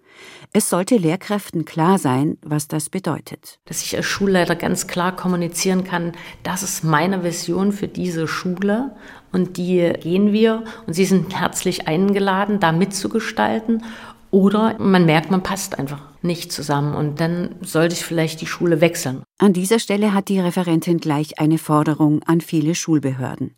Es 0.53 0.69
sollte 0.69 0.95
Lehrkräften 0.95 1.65
klar 1.65 1.97
sein, 1.97 2.37
was 2.41 2.67
das 2.67 2.89
bedeutet. 2.89 3.59
Dass 3.65 3.83
ich 3.83 3.95
als 3.97 4.05
Schulleiter 4.05 4.55
ganz 4.55 4.87
klar 4.87 5.15
kommunizieren 5.15 5.83
kann, 5.83 6.13
das 6.43 6.63
ist 6.63 6.83
meine 6.83 7.23
Vision 7.23 7.71
für 7.71 7.87
diese 7.87 8.27
Schule 8.27 8.95
und 9.31 9.57
die 9.57 9.91
gehen 10.01 10.31
wir 10.31 10.63
und 10.87 10.93
Sie 10.93 11.05
sind 11.05 11.37
herzlich 11.37 11.87
eingeladen, 11.87 12.59
da 12.59 12.71
mitzugestalten. 12.71 13.83
Oder 14.31 14.75
man 14.79 15.05
merkt, 15.05 15.31
man 15.31 15.43
passt 15.43 15.79
einfach 15.79 16.01
nicht 16.21 16.51
zusammen 16.51 16.95
und 16.95 17.21
dann 17.21 17.55
sollte 17.61 17.95
ich 17.95 18.03
vielleicht 18.03 18.41
die 18.41 18.47
Schule 18.47 18.81
wechseln. 18.81 19.23
An 19.37 19.53
dieser 19.53 19.79
Stelle 19.79 20.13
hat 20.13 20.27
die 20.27 20.39
Referentin 20.39 20.97
gleich 20.97 21.39
eine 21.39 21.57
Forderung 21.57 22.21
an 22.23 22.41
viele 22.41 22.75
Schulbehörden 22.75 23.53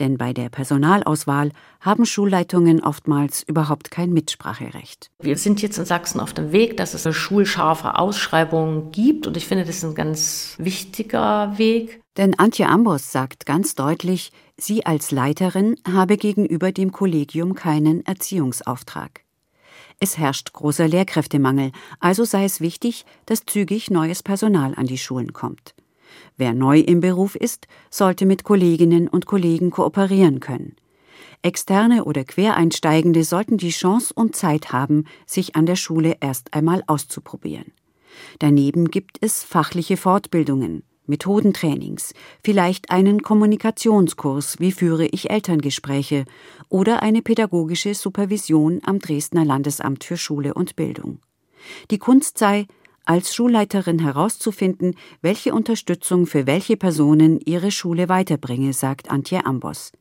denn 0.00 0.18
bei 0.18 0.32
der 0.32 0.48
Personalauswahl 0.48 1.50
haben 1.80 2.06
Schulleitungen 2.06 2.82
oftmals 2.82 3.42
überhaupt 3.42 3.90
kein 3.90 4.12
Mitspracherecht. 4.12 5.10
Wir 5.20 5.36
sind 5.36 5.62
jetzt 5.62 5.78
in 5.78 5.84
Sachsen 5.84 6.20
auf 6.20 6.32
dem 6.32 6.52
Weg, 6.52 6.76
dass 6.76 6.94
es 6.94 7.06
eine 7.06 7.14
schulscharfe 7.14 7.98
Ausschreibung 7.98 8.92
gibt 8.92 9.26
und 9.26 9.36
ich 9.36 9.46
finde, 9.46 9.64
das 9.64 9.76
ist 9.76 9.84
ein 9.84 9.94
ganz 9.94 10.56
wichtiger 10.58 11.58
Weg. 11.58 12.00
Denn 12.16 12.38
Antje 12.38 12.68
Ambos 12.68 13.10
sagt 13.12 13.46
ganz 13.46 13.74
deutlich, 13.74 14.32
sie 14.56 14.84
als 14.84 15.10
Leiterin 15.10 15.76
habe 15.90 16.16
gegenüber 16.16 16.72
dem 16.72 16.92
Kollegium 16.92 17.54
keinen 17.54 18.04
Erziehungsauftrag. 18.04 19.22
Es 19.98 20.18
herrscht 20.18 20.52
großer 20.52 20.88
Lehrkräftemangel, 20.88 21.70
also 22.00 22.24
sei 22.24 22.44
es 22.44 22.60
wichtig, 22.60 23.04
dass 23.26 23.46
zügig 23.46 23.90
neues 23.90 24.22
Personal 24.22 24.74
an 24.74 24.86
die 24.86 24.98
Schulen 24.98 25.32
kommt. 25.32 25.74
Wer 26.36 26.54
neu 26.54 26.80
im 26.80 27.00
Beruf 27.00 27.36
ist, 27.36 27.66
sollte 27.90 28.26
mit 28.26 28.44
Kolleginnen 28.44 29.08
und 29.08 29.26
Kollegen 29.26 29.70
kooperieren 29.70 30.40
können. 30.40 30.76
Externe 31.42 32.04
oder 32.04 32.24
Quereinsteigende 32.24 33.24
sollten 33.24 33.58
die 33.58 33.70
Chance 33.70 34.14
und 34.14 34.36
Zeit 34.36 34.72
haben, 34.72 35.04
sich 35.26 35.56
an 35.56 35.66
der 35.66 35.76
Schule 35.76 36.16
erst 36.20 36.54
einmal 36.54 36.84
auszuprobieren. 36.86 37.72
Daneben 38.38 38.90
gibt 38.90 39.18
es 39.20 39.42
fachliche 39.42 39.96
Fortbildungen, 39.96 40.84
Methodentrainings, 41.06 42.14
vielleicht 42.44 42.90
einen 42.90 43.22
Kommunikationskurs, 43.22 44.60
wie 44.60 44.70
führe 44.70 45.06
ich 45.06 45.30
Elterngespräche 45.30 46.24
oder 46.68 47.02
eine 47.02 47.22
pädagogische 47.22 47.94
Supervision 47.94 48.80
am 48.84 49.00
Dresdner 49.00 49.44
Landesamt 49.44 50.04
für 50.04 50.16
Schule 50.16 50.54
und 50.54 50.76
Bildung. 50.76 51.18
Die 51.90 51.98
Kunst 51.98 52.38
sei, 52.38 52.66
als 53.04 53.34
Schulleiterin 53.34 53.98
herauszufinden, 53.98 54.94
welche 55.20 55.54
Unterstützung 55.54 56.26
für 56.26 56.46
welche 56.46 56.76
Personen 56.76 57.40
ihre 57.40 57.70
Schule 57.70 58.08
weiterbringe, 58.08 58.72
sagt 58.72 59.10
Antje 59.10 59.44
Ambos. 59.46 59.92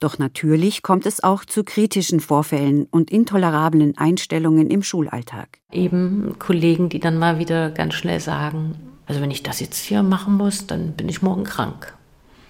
Doch 0.00 0.18
natürlich 0.18 0.82
kommt 0.82 1.04
es 1.04 1.22
auch 1.22 1.44
zu 1.44 1.62
kritischen 1.62 2.20
Vorfällen 2.20 2.86
und 2.90 3.10
intolerablen 3.10 3.98
Einstellungen 3.98 4.70
im 4.70 4.82
Schulalltag. 4.82 5.58
Eben 5.70 6.36
Kollegen, 6.38 6.88
die 6.88 7.00
dann 7.00 7.18
mal 7.18 7.38
wieder 7.38 7.70
ganz 7.70 7.94
schnell 7.94 8.18
sagen, 8.18 8.76
also 9.06 9.20
wenn 9.20 9.30
ich 9.30 9.42
das 9.42 9.60
jetzt 9.60 9.78
hier 9.78 10.02
machen 10.02 10.34
muss, 10.34 10.66
dann 10.66 10.92
bin 10.92 11.08
ich 11.08 11.20
morgen 11.20 11.44
krank. 11.44 11.94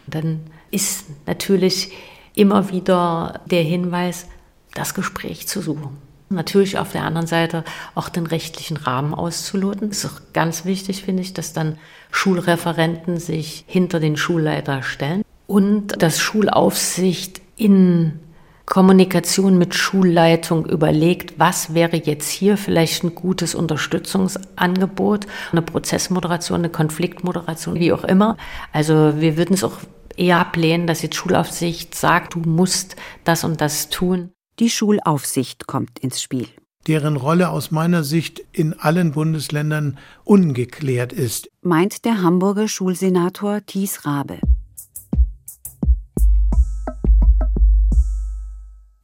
Dann 0.07 0.41
ist 0.71 1.07
natürlich 1.27 1.93
immer 2.35 2.71
wieder 2.71 3.41
der 3.47 3.63
Hinweis, 3.63 4.29
das 4.75 4.95
Gespräch 4.95 5.49
zu 5.49 5.61
suchen. 5.61 5.97
Natürlich 6.33 6.79
auf 6.79 6.93
der 6.93 7.03
anderen 7.03 7.27
Seite 7.27 7.65
auch 7.97 8.09
den 8.09 8.25
rechtlichen 8.25 8.77
Rahmen 8.77 9.15
auszuloten. 9.15 9.89
Das 9.89 10.05
ist 10.05 10.13
auch 10.13 10.21
ganz 10.33 10.65
wichtig, 10.65 11.03
finde 11.03 11.23
ich, 11.23 11.35
dass 11.35 11.53
dann 11.53 11.77
Schulreferenten 12.13 13.19
sich 13.19 13.65
hinter 13.67 13.99
den 13.99 14.17
Schulleiter 14.17 14.85
stellen 14.85 15.23
und 15.49 16.01
dass 16.01 16.21
Schulaufsicht 16.21 17.41
in 17.57 18.21
Kommunikation 18.65 19.59
mit 19.59 19.75
Schulleitung 19.75 20.67
überlegt, 20.67 21.41
was 21.41 21.75
wäre 21.75 21.97
jetzt 21.97 22.29
hier 22.29 22.57
vielleicht 22.57 23.03
ein 23.03 23.17
gutes 23.17 23.57
Unterstützungsangebot, 23.57 25.27
eine 25.51 25.63
Prozessmoderation, 25.63 26.61
eine 26.61 26.71
Konfliktmoderation, 26.71 27.75
wie 27.75 27.93
auch 27.93 28.05
immer. 28.05 28.37
Also 28.73 29.15
wir 29.17 29.37
würden 29.37 29.55
es 29.55 29.65
auch 29.65 29.79
eher 30.17 30.39
ablehnen, 30.39 30.87
dass 30.87 31.03
jetzt 31.03 31.17
Schulaufsicht 31.17 31.97
sagt, 31.97 32.35
du 32.35 32.39
musst 32.39 32.95
das 33.25 33.43
und 33.43 33.61
das 33.61 33.89
tun. 33.89 34.31
Die 34.61 34.69
Schulaufsicht 34.69 35.67
kommt 35.67 36.01
ins 36.01 36.21
Spiel. 36.21 36.47
Deren 36.87 37.17
Rolle 37.17 37.49
aus 37.49 37.71
meiner 37.71 38.05
Sicht 38.05 38.43
in 38.53 38.75
allen 38.79 39.13
Bundesländern 39.13 39.97
ungeklärt 40.25 41.15
ist, 41.15 41.49
meint 41.63 42.05
der 42.05 42.23
Hamburger 42.23 42.69
Schulsenator 42.69 43.65
Thies 43.65 44.05
Rabe. 44.05 44.39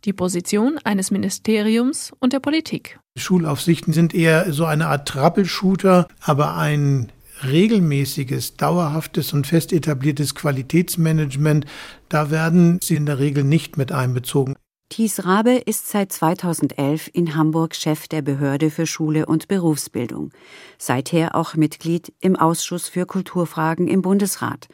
Die 0.04 0.12
Position 0.12 0.78
eines 0.84 1.10
Ministeriums 1.10 2.12
und 2.18 2.34
der 2.34 2.40
Politik. 2.40 3.00
Schulaufsichten 3.18 3.94
sind 3.94 4.12
eher 4.12 4.52
so 4.52 4.66
eine 4.66 4.88
Art 4.88 5.08
Troubleshooter, 5.08 6.06
aber 6.20 6.56
ein 6.56 7.10
regelmäßiges, 7.44 8.58
dauerhaftes 8.58 9.32
und 9.32 9.46
fest 9.46 9.72
etabliertes 9.72 10.34
Qualitätsmanagement, 10.34 11.64
da 12.10 12.30
werden 12.30 12.78
sie 12.82 12.96
in 12.96 13.06
der 13.06 13.18
Regel 13.18 13.42
nicht 13.42 13.78
mit 13.78 13.90
einbezogen. 13.90 14.54
Thies 14.88 15.24
Rabe 15.24 15.56
ist 15.56 15.88
seit 15.88 16.12
2011 16.12 17.10
in 17.12 17.34
Hamburg 17.34 17.74
Chef 17.74 18.06
der 18.06 18.22
Behörde 18.22 18.70
für 18.70 18.86
Schule 18.86 19.26
und 19.26 19.48
Berufsbildung, 19.48 20.30
seither 20.78 21.34
auch 21.34 21.54
Mitglied 21.54 22.14
im 22.20 22.36
Ausschuss 22.36 22.88
für 22.88 23.04
Kulturfragen 23.04 23.88
im 23.88 24.00
Bundesrat. 24.00 24.68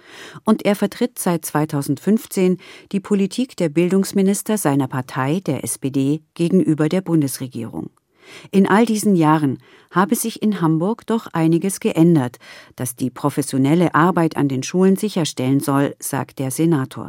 Und 0.44 0.66
er 0.66 0.76
vertritt 0.76 1.18
seit 1.18 1.46
2015 1.46 2.58
die 2.92 3.00
Politik 3.00 3.56
der 3.56 3.70
Bildungsminister 3.70 4.58
seiner 4.58 4.86
Partei, 4.86 5.40
der 5.40 5.64
SPD, 5.64 6.22
gegenüber 6.34 6.90
der 6.90 7.00
Bundesregierung. 7.00 7.88
In 8.50 8.68
all 8.68 8.84
diesen 8.84 9.16
Jahren 9.16 9.58
habe 9.90 10.14
sich 10.14 10.42
in 10.42 10.60
Hamburg 10.60 11.06
doch 11.06 11.26
einiges 11.32 11.80
geändert, 11.80 12.36
das 12.76 12.96
die 12.96 13.10
professionelle 13.10 13.94
Arbeit 13.94 14.36
an 14.36 14.48
den 14.48 14.62
Schulen 14.62 14.96
sicherstellen 14.96 15.60
soll, 15.60 15.96
sagt 15.98 16.38
der 16.38 16.50
Senator. 16.50 17.08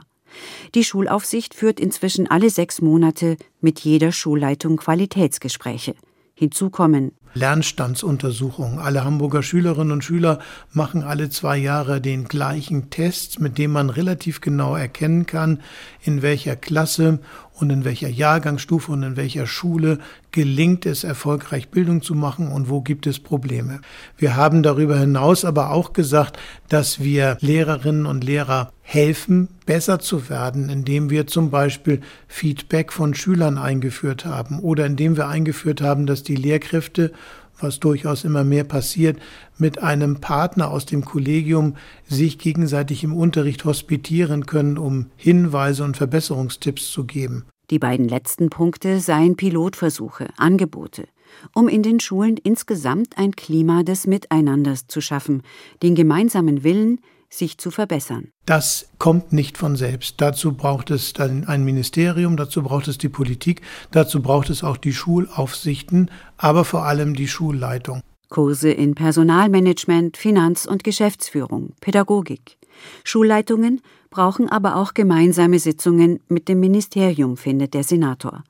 Die 0.75 0.83
Schulaufsicht 0.83 1.53
führt 1.53 1.79
inzwischen 1.79 2.29
alle 2.29 2.49
sechs 2.49 2.81
Monate 2.81 3.37
mit 3.61 3.79
jeder 3.79 4.11
Schulleitung 4.11 4.77
Qualitätsgespräche. 4.77 5.95
Hinzu 6.35 6.69
kommen 6.69 7.11
Lernstandsuntersuchungen. 7.35 8.79
Alle 8.79 9.03
Hamburger 9.03 9.43
Schülerinnen 9.43 9.91
und 9.91 10.03
Schüler 10.03 10.39
machen 10.71 11.03
alle 11.03 11.29
zwei 11.29 11.57
Jahre 11.57 11.99
den 11.99 12.25
gleichen 12.25 12.89
Test, 12.89 13.39
mit 13.39 13.57
dem 13.57 13.71
man 13.71 13.89
relativ 13.89 14.41
genau 14.41 14.75
erkennen 14.75 15.25
kann, 15.25 15.61
in 16.01 16.21
welcher 16.21 16.55
Klasse 16.55 17.19
und 17.53 17.69
in 17.69 17.85
welcher 17.85 18.09
Jahrgangsstufe 18.09 18.91
und 18.91 19.03
in 19.03 19.15
welcher 19.15 19.47
Schule 19.47 19.99
gelingt 20.31 20.85
es 20.85 21.03
erfolgreich 21.03 21.69
Bildung 21.69 22.01
zu 22.01 22.13
machen 22.13 22.51
und 22.51 22.69
wo 22.69 22.81
gibt 22.81 23.07
es 23.07 23.19
Probleme. 23.19 23.81
Wir 24.17 24.35
haben 24.35 24.63
darüber 24.63 24.97
hinaus 24.97 25.45
aber 25.45 25.71
auch 25.71 25.93
gesagt, 25.93 26.37
dass 26.69 26.99
wir 26.99 27.37
Lehrerinnen 27.41 28.05
und 28.05 28.23
Lehrer 28.23 28.72
helfen, 28.83 29.47
besser 29.65 29.99
zu 29.99 30.29
werden, 30.29 30.69
indem 30.69 31.09
wir 31.09 31.25
zum 31.25 31.49
Beispiel 31.49 32.01
Feedback 32.27 32.91
von 32.91 33.15
Schülern 33.15 33.57
eingeführt 33.57 34.25
haben 34.25 34.59
oder 34.59 34.85
indem 34.85 35.17
wir 35.17 35.27
eingeführt 35.27 35.81
haben, 35.81 36.05
dass 36.05 36.21
die 36.21 36.35
Lehrkräfte 36.35 37.11
was 37.59 37.79
durchaus 37.79 38.23
immer 38.23 38.43
mehr 38.43 38.65
passiert, 38.65 39.17
mit 39.57 39.81
einem 39.81 40.19
Partner 40.19 40.69
aus 40.69 40.85
dem 40.85 41.05
Kollegium 41.05 41.75
sich 42.07 42.37
gegenseitig 42.37 43.03
im 43.03 43.15
Unterricht 43.15 43.65
hospitieren 43.65 44.45
können, 44.45 44.77
um 44.77 45.07
Hinweise 45.15 45.83
und 45.83 45.97
Verbesserungstipps 45.97 46.91
zu 46.91 47.05
geben. 47.05 47.45
Die 47.69 47.79
beiden 47.79 48.07
letzten 48.07 48.49
Punkte 48.49 48.99
seien 48.99 49.37
Pilotversuche, 49.37 50.27
Angebote, 50.37 51.07
um 51.55 51.67
in 51.67 51.81
den 51.81 51.99
Schulen 51.99 52.37
insgesamt 52.37 53.17
ein 53.17 53.31
Klima 53.31 53.83
des 53.83 54.05
Miteinanders 54.05 54.87
zu 54.87 54.99
schaffen, 54.99 55.41
den 55.81 55.95
gemeinsamen 55.95 56.63
Willen, 56.63 56.99
sich 57.33 57.57
zu 57.57 57.71
verbessern. 57.71 58.29
Das 58.45 58.89
kommt 58.99 59.33
nicht 59.33 59.57
von 59.57 59.75
selbst. 59.75 60.15
Dazu 60.19 60.53
braucht 60.53 60.91
es 60.91 61.13
dann 61.13 61.45
ein 61.45 61.63
Ministerium, 61.63 62.37
dazu 62.37 62.63
braucht 62.63 62.87
es 62.87 62.97
die 62.97 63.09
Politik, 63.09 63.61
dazu 63.91 64.21
braucht 64.21 64.49
es 64.49 64.63
auch 64.63 64.77
die 64.77 64.93
Schulaufsichten, 64.93 66.11
aber 66.37 66.65
vor 66.65 66.85
allem 66.85 67.15
die 67.15 67.27
Schulleitung. 67.27 68.01
Kurse 68.29 68.71
in 68.71 68.95
Personalmanagement, 68.95 70.17
Finanz- 70.17 70.65
und 70.65 70.83
Geschäftsführung, 70.83 71.73
Pädagogik. 71.81 72.57
Schulleitungen 73.03 73.81
brauchen 74.09 74.49
aber 74.49 74.75
auch 74.75 74.93
gemeinsame 74.93 75.59
Sitzungen 75.59 76.19
mit 76.27 76.47
dem 76.47 76.59
Ministerium, 76.59 77.37
findet 77.37 77.73
der 77.73 77.83
Senator. 77.83 78.43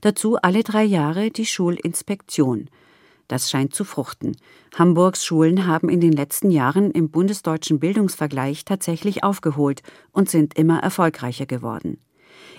Dazu 0.00 0.36
alle 0.36 0.64
drei 0.64 0.84
Jahre 0.84 1.30
die 1.30 1.46
Schulinspektion, 1.46 2.68
das 3.28 3.50
scheint 3.50 3.74
zu 3.74 3.84
fruchten. 3.84 4.36
Hamburgs 4.76 5.24
Schulen 5.24 5.66
haben 5.66 5.88
in 5.88 6.00
den 6.00 6.12
letzten 6.12 6.50
Jahren 6.50 6.90
im 6.90 7.10
bundesdeutschen 7.10 7.78
Bildungsvergleich 7.78 8.64
tatsächlich 8.64 9.22
aufgeholt 9.22 9.82
und 10.12 10.28
sind 10.28 10.58
immer 10.58 10.80
erfolgreicher 10.80 11.46
geworden. 11.46 11.98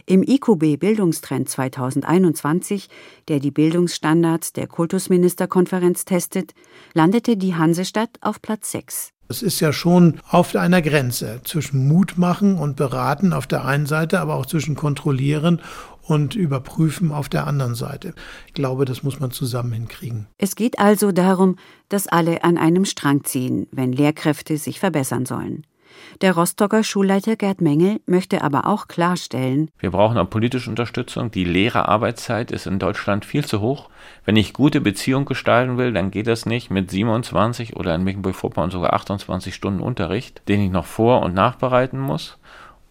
Im 0.06 0.24
IQB 0.24 0.80
Bildungstrend 0.80 1.50
2021, 1.50 2.90
der 3.28 3.40
die 3.40 3.52
Bildungsstandards 3.52 4.54
der 4.54 4.68
Kultusministerkonferenz 4.68 6.06
testet, 6.06 6.54
landete 6.94 7.38
die 7.38 7.56
Hansestadt 7.56 8.18
auf 8.22 8.42
Platz 8.42 8.72
6. 8.72 9.12
Es 9.32 9.44
ist 9.44 9.60
ja 9.60 9.72
schon 9.72 10.20
auf 10.28 10.56
einer 10.56 10.82
Grenze 10.82 11.42
zwischen 11.44 11.88
Mut 11.88 12.18
machen 12.18 12.58
und 12.58 12.76
beraten 12.76 13.32
auf 13.32 13.46
der 13.46 13.64
einen 13.64 13.86
Seite, 13.86 14.20
aber 14.20 14.34
auch 14.34 14.48
zwischen 14.48 14.76
kontrollieren 14.76 15.62
und 16.10 16.36
überprüfen 16.36 17.12
auf 17.12 17.30
der 17.30 17.46
anderen 17.46 17.76
Seite. 17.76 18.14
Ich 18.48 18.54
glaube, 18.54 18.86
das 18.86 19.04
muss 19.04 19.20
man 19.20 19.32
zusammen 19.32 19.74
hinkriegen. 19.74 20.28
Es 20.38 20.56
geht 20.56 20.80
also 20.80 21.12
darum, 21.12 21.56
dass 21.88 22.08
alle 22.08 22.44
an 22.44 22.58
einem 22.58 22.86
Strang 22.86 23.24
ziehen, 23.24 23.68
wenn 23.72 23.94
Lehrkräfte 23.94 24.58
sich 24.58 24.80
verbessern 24.80 25.26
sollen. 25.26 25.66
Der 26.22 26.34
Rostocker 26.34 26.84
Schulleiter 26.84 27.36
Gerd 27.36 27.62
Mengel 27.62 28.00
möchte 28.06 28.44
aber 28.44 28.68
auch 28.68 28.88
klarstellen, 28.88 29.70
wir 29.80 29.92
brauchen 29.92 30.18
auch 30.18 30.30
politische 30.30 30.70
Unterstützung. 30.70 31.32
Die 31.32 31.44
Lehrerarbeitszeit 31.44 32.52
ist 32.52 32.68
in 32.68 32.80
Deutschland 32.80 33.26
viel 33.26 33.46
zu 33.46 33.60
hoch. 33.60 33.90
Wenn 34.26 34.36
ich 34.36 34.54
gute 34.54 34.82
Beziehung 34.82 35.26
gestalten 35.26 35.78
will, 35.78 35.92
dann 35.92 36.12
geht 36.12 36.28
das 36.28 36.46
nicht 36.46 36.70
mit 36.70 36.92
27 36.92 37.76
oder 37.76 37.96
in 37.96 38.04
Mecklenburg-Vorpommern 38.04 38.72
sogar 38.72 38.94
28 38.94 39.54
Stunden 39.54 39.82
Unterricht, 39.82 40.42
den 40.48 40.62
ich 40.62 40.72
noch 40.72 40.86
vor- 40.86 41.22
und 41.22 41.34
nachbereiten 41.34 42.00
muss. 42.00 42.38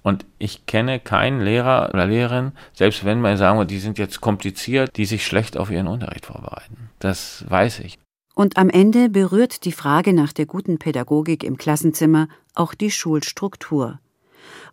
Und 0.02 0.24
ich 0.38 0.66
kenne 0.66 1.00
keinen 1.00 1.40
Lehrer 1.40 1.90
oder 1.92 2.06
Lehrerin, 2.06 2.52
selbst 2.72 3.04
wenn 3.04 3.20
wir 3.20 3.36
sagen, 3.36 3.66
die 3.66 3.78
sind 3.78 3.98
jetzt 3.98 4.20
kompliziert, 4.20 4.96
die 4.96 5.04
sich 5.04 5.26
schlecht 5.26 5.56
auf 5.56 5.70
ihren 5.70 5.88
Unterricht 5.88 6.26
vorbereiten. 6.26 6.90
Das 6.98 7.44
weiß 7.48 7.80
ich. 7.80 7.98
Und 8.34 8.56
am 8.56 8.70
Ende 8.70 9.08
berührt 9.08 9.64
die 9.64 9.72
Frage 9.72 10.12
nach 10.12 10.32
der 10.32 10.46
guten 10.46 10.78
Pädagogik 10.78 11.42
im 11.42 11.58
Klassenzimmer 11.58 12.28
auch 12.54 12.72
die 12.74 12.90
Schulstruktur. 12.90 13.98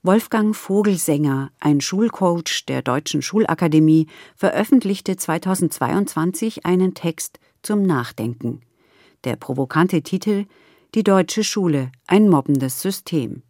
Wolfgang 0.04 0.56
Vogelsänger, 0.56 1.52
ein 1.60 1.82
Schulcoach 1.82 2.66
der 2.68 2.84
Deutschen 2.84 3.24
Schulakademie, 3.24 4.08
veröffentlichte 4.36 5.16
2022 5.18 6.66
einen 6.66 6.94
Text 6.94 7.40
zum 7.64 7.82
Nachdenken. 7.82 8.62
Der 9.24 9.36
provokante 9.36 10.04
Titel 10.04 10.46
Die 10.94 11.04
deutsche 11.04 11.44
Schule, 11.44 11.92
ein 12.06 12.30
mobbendes 12.30 12.82
System. 12.82 13.42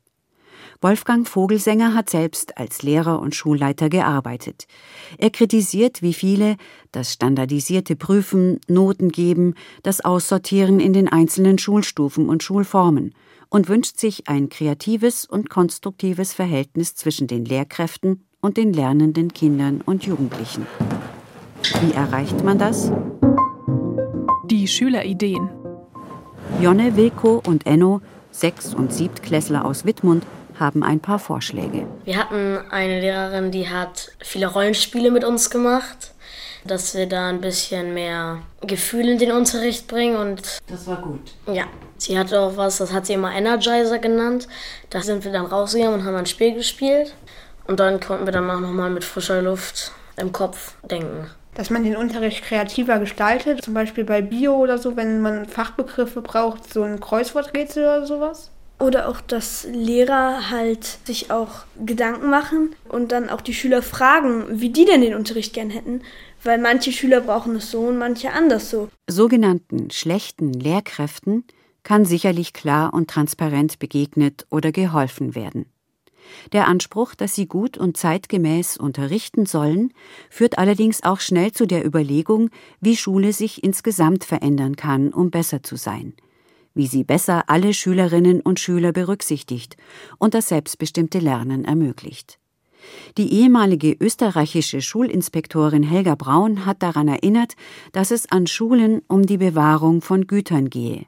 Wolfgang 0.82 1.28
Vogelsänger 1.28 1.94
hat 1.94 2.10
selbst 2.10 2.58
als 2.58 2.84
Lehrer 2.84 3.20
und 3.20 3.36
Schulleiter 3.36 3.90
gearbeitet. 3.90 4.68
Er 5.18 5.30
kritisiert, 5.30 6.02
wie 6.02 6.14
viele 6.14 6.58
das 6.92 7.14
standardisierte 7.14 7.96
Prüfen, 7.96 8.60
Noten 8.68 9.10
geben, 9.10 9.56
das 9.84 10.04
Aussortieren 10.04 10.80
in 10.80 10.94
den 10.94 11.08
einzelnen 11.08 11.58
Schulstufen 11.58 12.30
und 12.30 12.44
Schulformen 12.44 13.14
und 13.50 13.70
wünscht 13.70 14.00
sich 14.00 14.28
ein 14.28 14.50
kreatives 14.50 15.26
und 15.26 15.50
konstruktives 15.50 16.34
Verhältnis 16.34 16.96
zwischen 16.96 17.28
den 17.28 17.46
Lehrkräften 17.46 18.26
und 18.42 18.58
den 18.58 18.74
lernenden 18.74 19.34
Kindern 19.34 19.82
und 19.86 20.06
Jugendlichen. 20.06 20.68
Wie 21.82 21.94
erreicht 21.94 22.44
man 22.44 22.60
das? 22.60 22.92
Die 24.46 24.68
Schülerideen. 24.68 25.50
Jonne, 26.62 26.96
Wilko 26.96 27.42
und 27.48 27.66
Enno, 27.66 28.02
Sechs- 28.32 28.74
und 28.74 28.94
Siebtklässler 28.94 29.66
aus 29.66 29.86
Wittmund, 29.86 30.26
haben 30.60 30.84
ein 30.84 31.00
paar 31.00 31.20
Vorschläge. 31.20 31.86
Wir 32.04 32.18
hatten 32.18 32.58
eine 32.70 33.00
Lehrerin, 33.00 33.52
die 33.52 33.70
hat 33.70 34.12
viele 34.20 34.48
Rollenspiele 34.48 35.12
mit 35.12 35.24
uns 35.24 35.50
gemacht, 35.50 36.14
dass 36.66 36.96
wir 36.96 37.08
da 37.08 37.30
ein 37.30 37.42
bisschen 37.42 37.94
mehr 37.94 38.42
Gefühl 38.62 39.10
in 39.10 39.20
den 39.20 39.32
Unterricht 39.32 39.88
bringen 39.88 40.16
und 40.16 40.42
das 40.68 40.88
war 40.88 41.02
gut. 41.02 41.34
Ja, 41.52 41.66
sie 41.98 42.18
hatte 42.18 42.40
auch 42.40 42.58
was, 42.58 42.78
das 42.78 42.92
hat 42.92 43.06
sie 43.06 43.14
immer 43.14 43.34
Energizer 43.34 44.00
genannt. 44.00 44.48
Da 44.90 45.02
sind 45.02 45.24
wir 45.26 45.32
dann 45.32 45.46
rausgegangen 45.46 46.00
und 46.00 46.06
haben 46.06 46.16
ein 46.16 46.26
Spiel 46.26 46.54
gespielt 46.54 47.14
und 47.68 47.80
dann 47.80 48.00
konnten 48.00 48.26
wir 48.26 48.34
danach 48.34 48.60
nochmal 48.60 48.90
mit 48.90 49.04
frischer 49.04 49.42
Luft 49.42 49.92
im 50.18 50.32
Kopf 50.32 50.76
denken 50.90 51.28
dass 51.56 51.70
man 51.70 51.84
den 51.84 51.96
Unterricht 51.96 52.44
kreativer 52.44 53.00
gestaltet, 53.00 53.64
zum 53.64 53.74
Beispiel 53.74 54.04
bei 54.04 54.22
Bio 54.22 54.56
oder 54.56 54.78
so, 54.78 54.96
wenn 54.96 55.22
man 55.22 55.46
Fachbegriffe 55.46 56.22
braucht, 56.22 56.72
so 56.72 56.84
ein 56.84 57.00
Kreuzworträtsel 57.00 57.84
oder 57.84 58.06
sowas. 58.06 58.52
Oder 58.78 59.08
auch, 59.08 59.22
dass 59.22 59.66
Lehrer 59.72 60.50
halt 60.50 60.84
sich 61.06 61.32
auch 61.32 61.64
Gedanken 61.86 62.30
machen 62.30 62.76
und 62.90 63.12
dann 63.12 63.30
auch 63.30 63.42
die 63.42 63.54
Schüler 63.54 63.82
fragen, 63.82 64.60
wie 64.60 64.70
die 64.70 64.86
denn 64.86 65.02
den 65.02 65.16
Unterricht 65.16 65.54
gern 65.54 65.70
hätten, 65.70 66.02
weil 66.44 66.58
manche 66.58 66.92
Schüler 66.92 67.22
brauchen 67.22 67.56
es 67.56 67.72
so 67.72 67.82
und 67.82 67.98
manche 67.98 68.34
anders 68.34 68.70
so. 68.70 68.90
Sogenannten 69.10 69.92
schlechten 69.92 70.52
Lehrkräften 70.52 71.46
kann 71.84 72.04
sicherlich 72.04 72.52
klar 72.52 72.94
und 72.94 73.10
transparent 73.10 73.80
begegnet 73.80 74.46
oder 74.50 74.74
geholfen 74.74 75.36
werden. 75.36 75.68
Der 76.52 76.68
Anspruch, 76.68 77.16
dass 77.16 77.36
sie 77.36 77.48
gut 77.48 77.78
und 77.78 77.96
zeitgemäß 77.96 78.78
unterrichten 78.78 79.46
sollen, 79.46 79.94
führt 80.30 80.58
allerdings 80.58 81.04
auch 81.04 81.20
schnell 81.20 81.52
zu 81.52 81.66
der 81.66 81.86
Überlegung, 81.86 82.50
wie 82.82 82.98
Schule 82.98 83.32
sich 83.32 83.64
insgesamt 83.64 84.26
verändern 84.26 84.76
kann, 84.76 85.14
um 85.14 85.30
besser 85.30 85.64
zu 85.64 85.76
sein 85.78 86.14
wie 86.76 86.88
sie 86.88 87.04
besser 87.04 87.50
alle 87.50 87.74
Schülerinnen 87.74 88.42
und 88.42 88.60
Schüler 88.60 88.92
berücksichtigt 88.92 89.78
und 90.20 90.34
das 90.34 90.50
selbstbestimmte 90.50 91.20
Lernen 91.20 91.66
ermöglicht. 91.66 92.38
Die 93.18 93.34
ehemalige 93.34 93.94
österreichische 94.00 94.82
Schulinspektorin 94.82 95.84
Helga 95.84 96.16
Braun 96.16 96.66
hat 96.66 96.84
daran 96.84 97.08
erinnert, 97.08 97.56
dass 97.94 98.12
es 98.12 98.32
an 98.32 98.46
Schulen 98.46 99.02
um 99.08 99.26
die 99.26 99.38
Bewahrung 99.38 100.02
von 100.02 100.28
Gütern 100.28 100.70
gehe. 100.70 101.06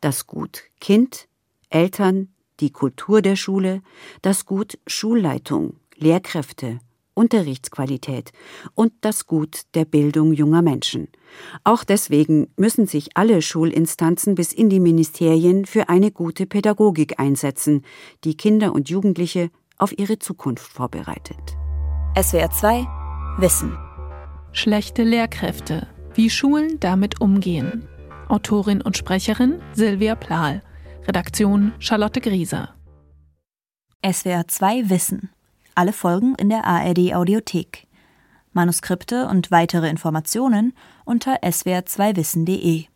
Das 0.00 0.26
Gut 0.26 0.64
Kind, 0.80 1.28
Eltern, 1.68 2.28
die 2.60 2.70
Kultur 2.70 3.22
der 3.22 3.36
Schule, 3.36 3.82
das 4.22 4.46
Gut 4.46 4.78
Schulleitung, 4.86 5.76
Lehrkräfte, 5.96 6.78
Unterrichtsqualität 7.14 8.32
und 8.74 8.92
das 9.00 9.26
Gut 9.26 9.62
der 9.74 9.84
Bildung 9.84 10.32
junger 10.32 10.62
Menschen. 10.62 11.08
Auch 11.64 11.84
deswegen 11.84 12.48
müssen 12.56 12.86
sich 12.86 13.16
alle 13.16 13.42
Schulinstanzen 13.42 14.34
bis 14.34 14.52
in 14.52 14.68
die 14.70 14.80
Ministerien 14.80 15.66
für 15.66 15.88
eine 15.88 16.10
gute 16.10 16.46
Pädagogik 16.46 17.18
einsetzen, 17.20 17.84
die 18.24 18.36
Kinder 18.36 18.72
und 18.72 18.88
Jugendliche 18.88 19.50
auf 19.78 19.96
ihre 19.98 20.18
Zukunft 20.18 20.72
vorbereitet. 20.72 21.56
SWR 22.20 22.50
2 22.50 22.86
Wissen. 23.38 23.76
Schlechte 24.52 25.02
Lehrkräfte. 25.02 25.88
Wie 26.14 26.28
Schulen 26.28 26.78
damit 26.78 27.20
umgehen. 27.20 27.88
Autorin 28.28 28.82
und 28.82 28.96
Sprecherin 28.96 29.60
Silvia 29.72 30.14
Plahl. 30.14 30.62
Redaktion 31.06 31.72
Charlotte 31.78 32.20
Grieser. 32.20 32.74
SWR 34.04 34.46
2 34.46 34.90
Wissen. 34.90 35.30
Alle 35.74 35.94
Folgen 35.94 36.34
in 36.34 36.50
der 36.50 36.66
ARD 36.66 37.14
Audiothek. 37.14 37.86
Manuskripte 38.52 39.26
und 39.28 39.50
weitere 39.50 39.88
Informationen 39.88 40.74
unter 41.06 41.42
swr2wissen.de 41.42 42.84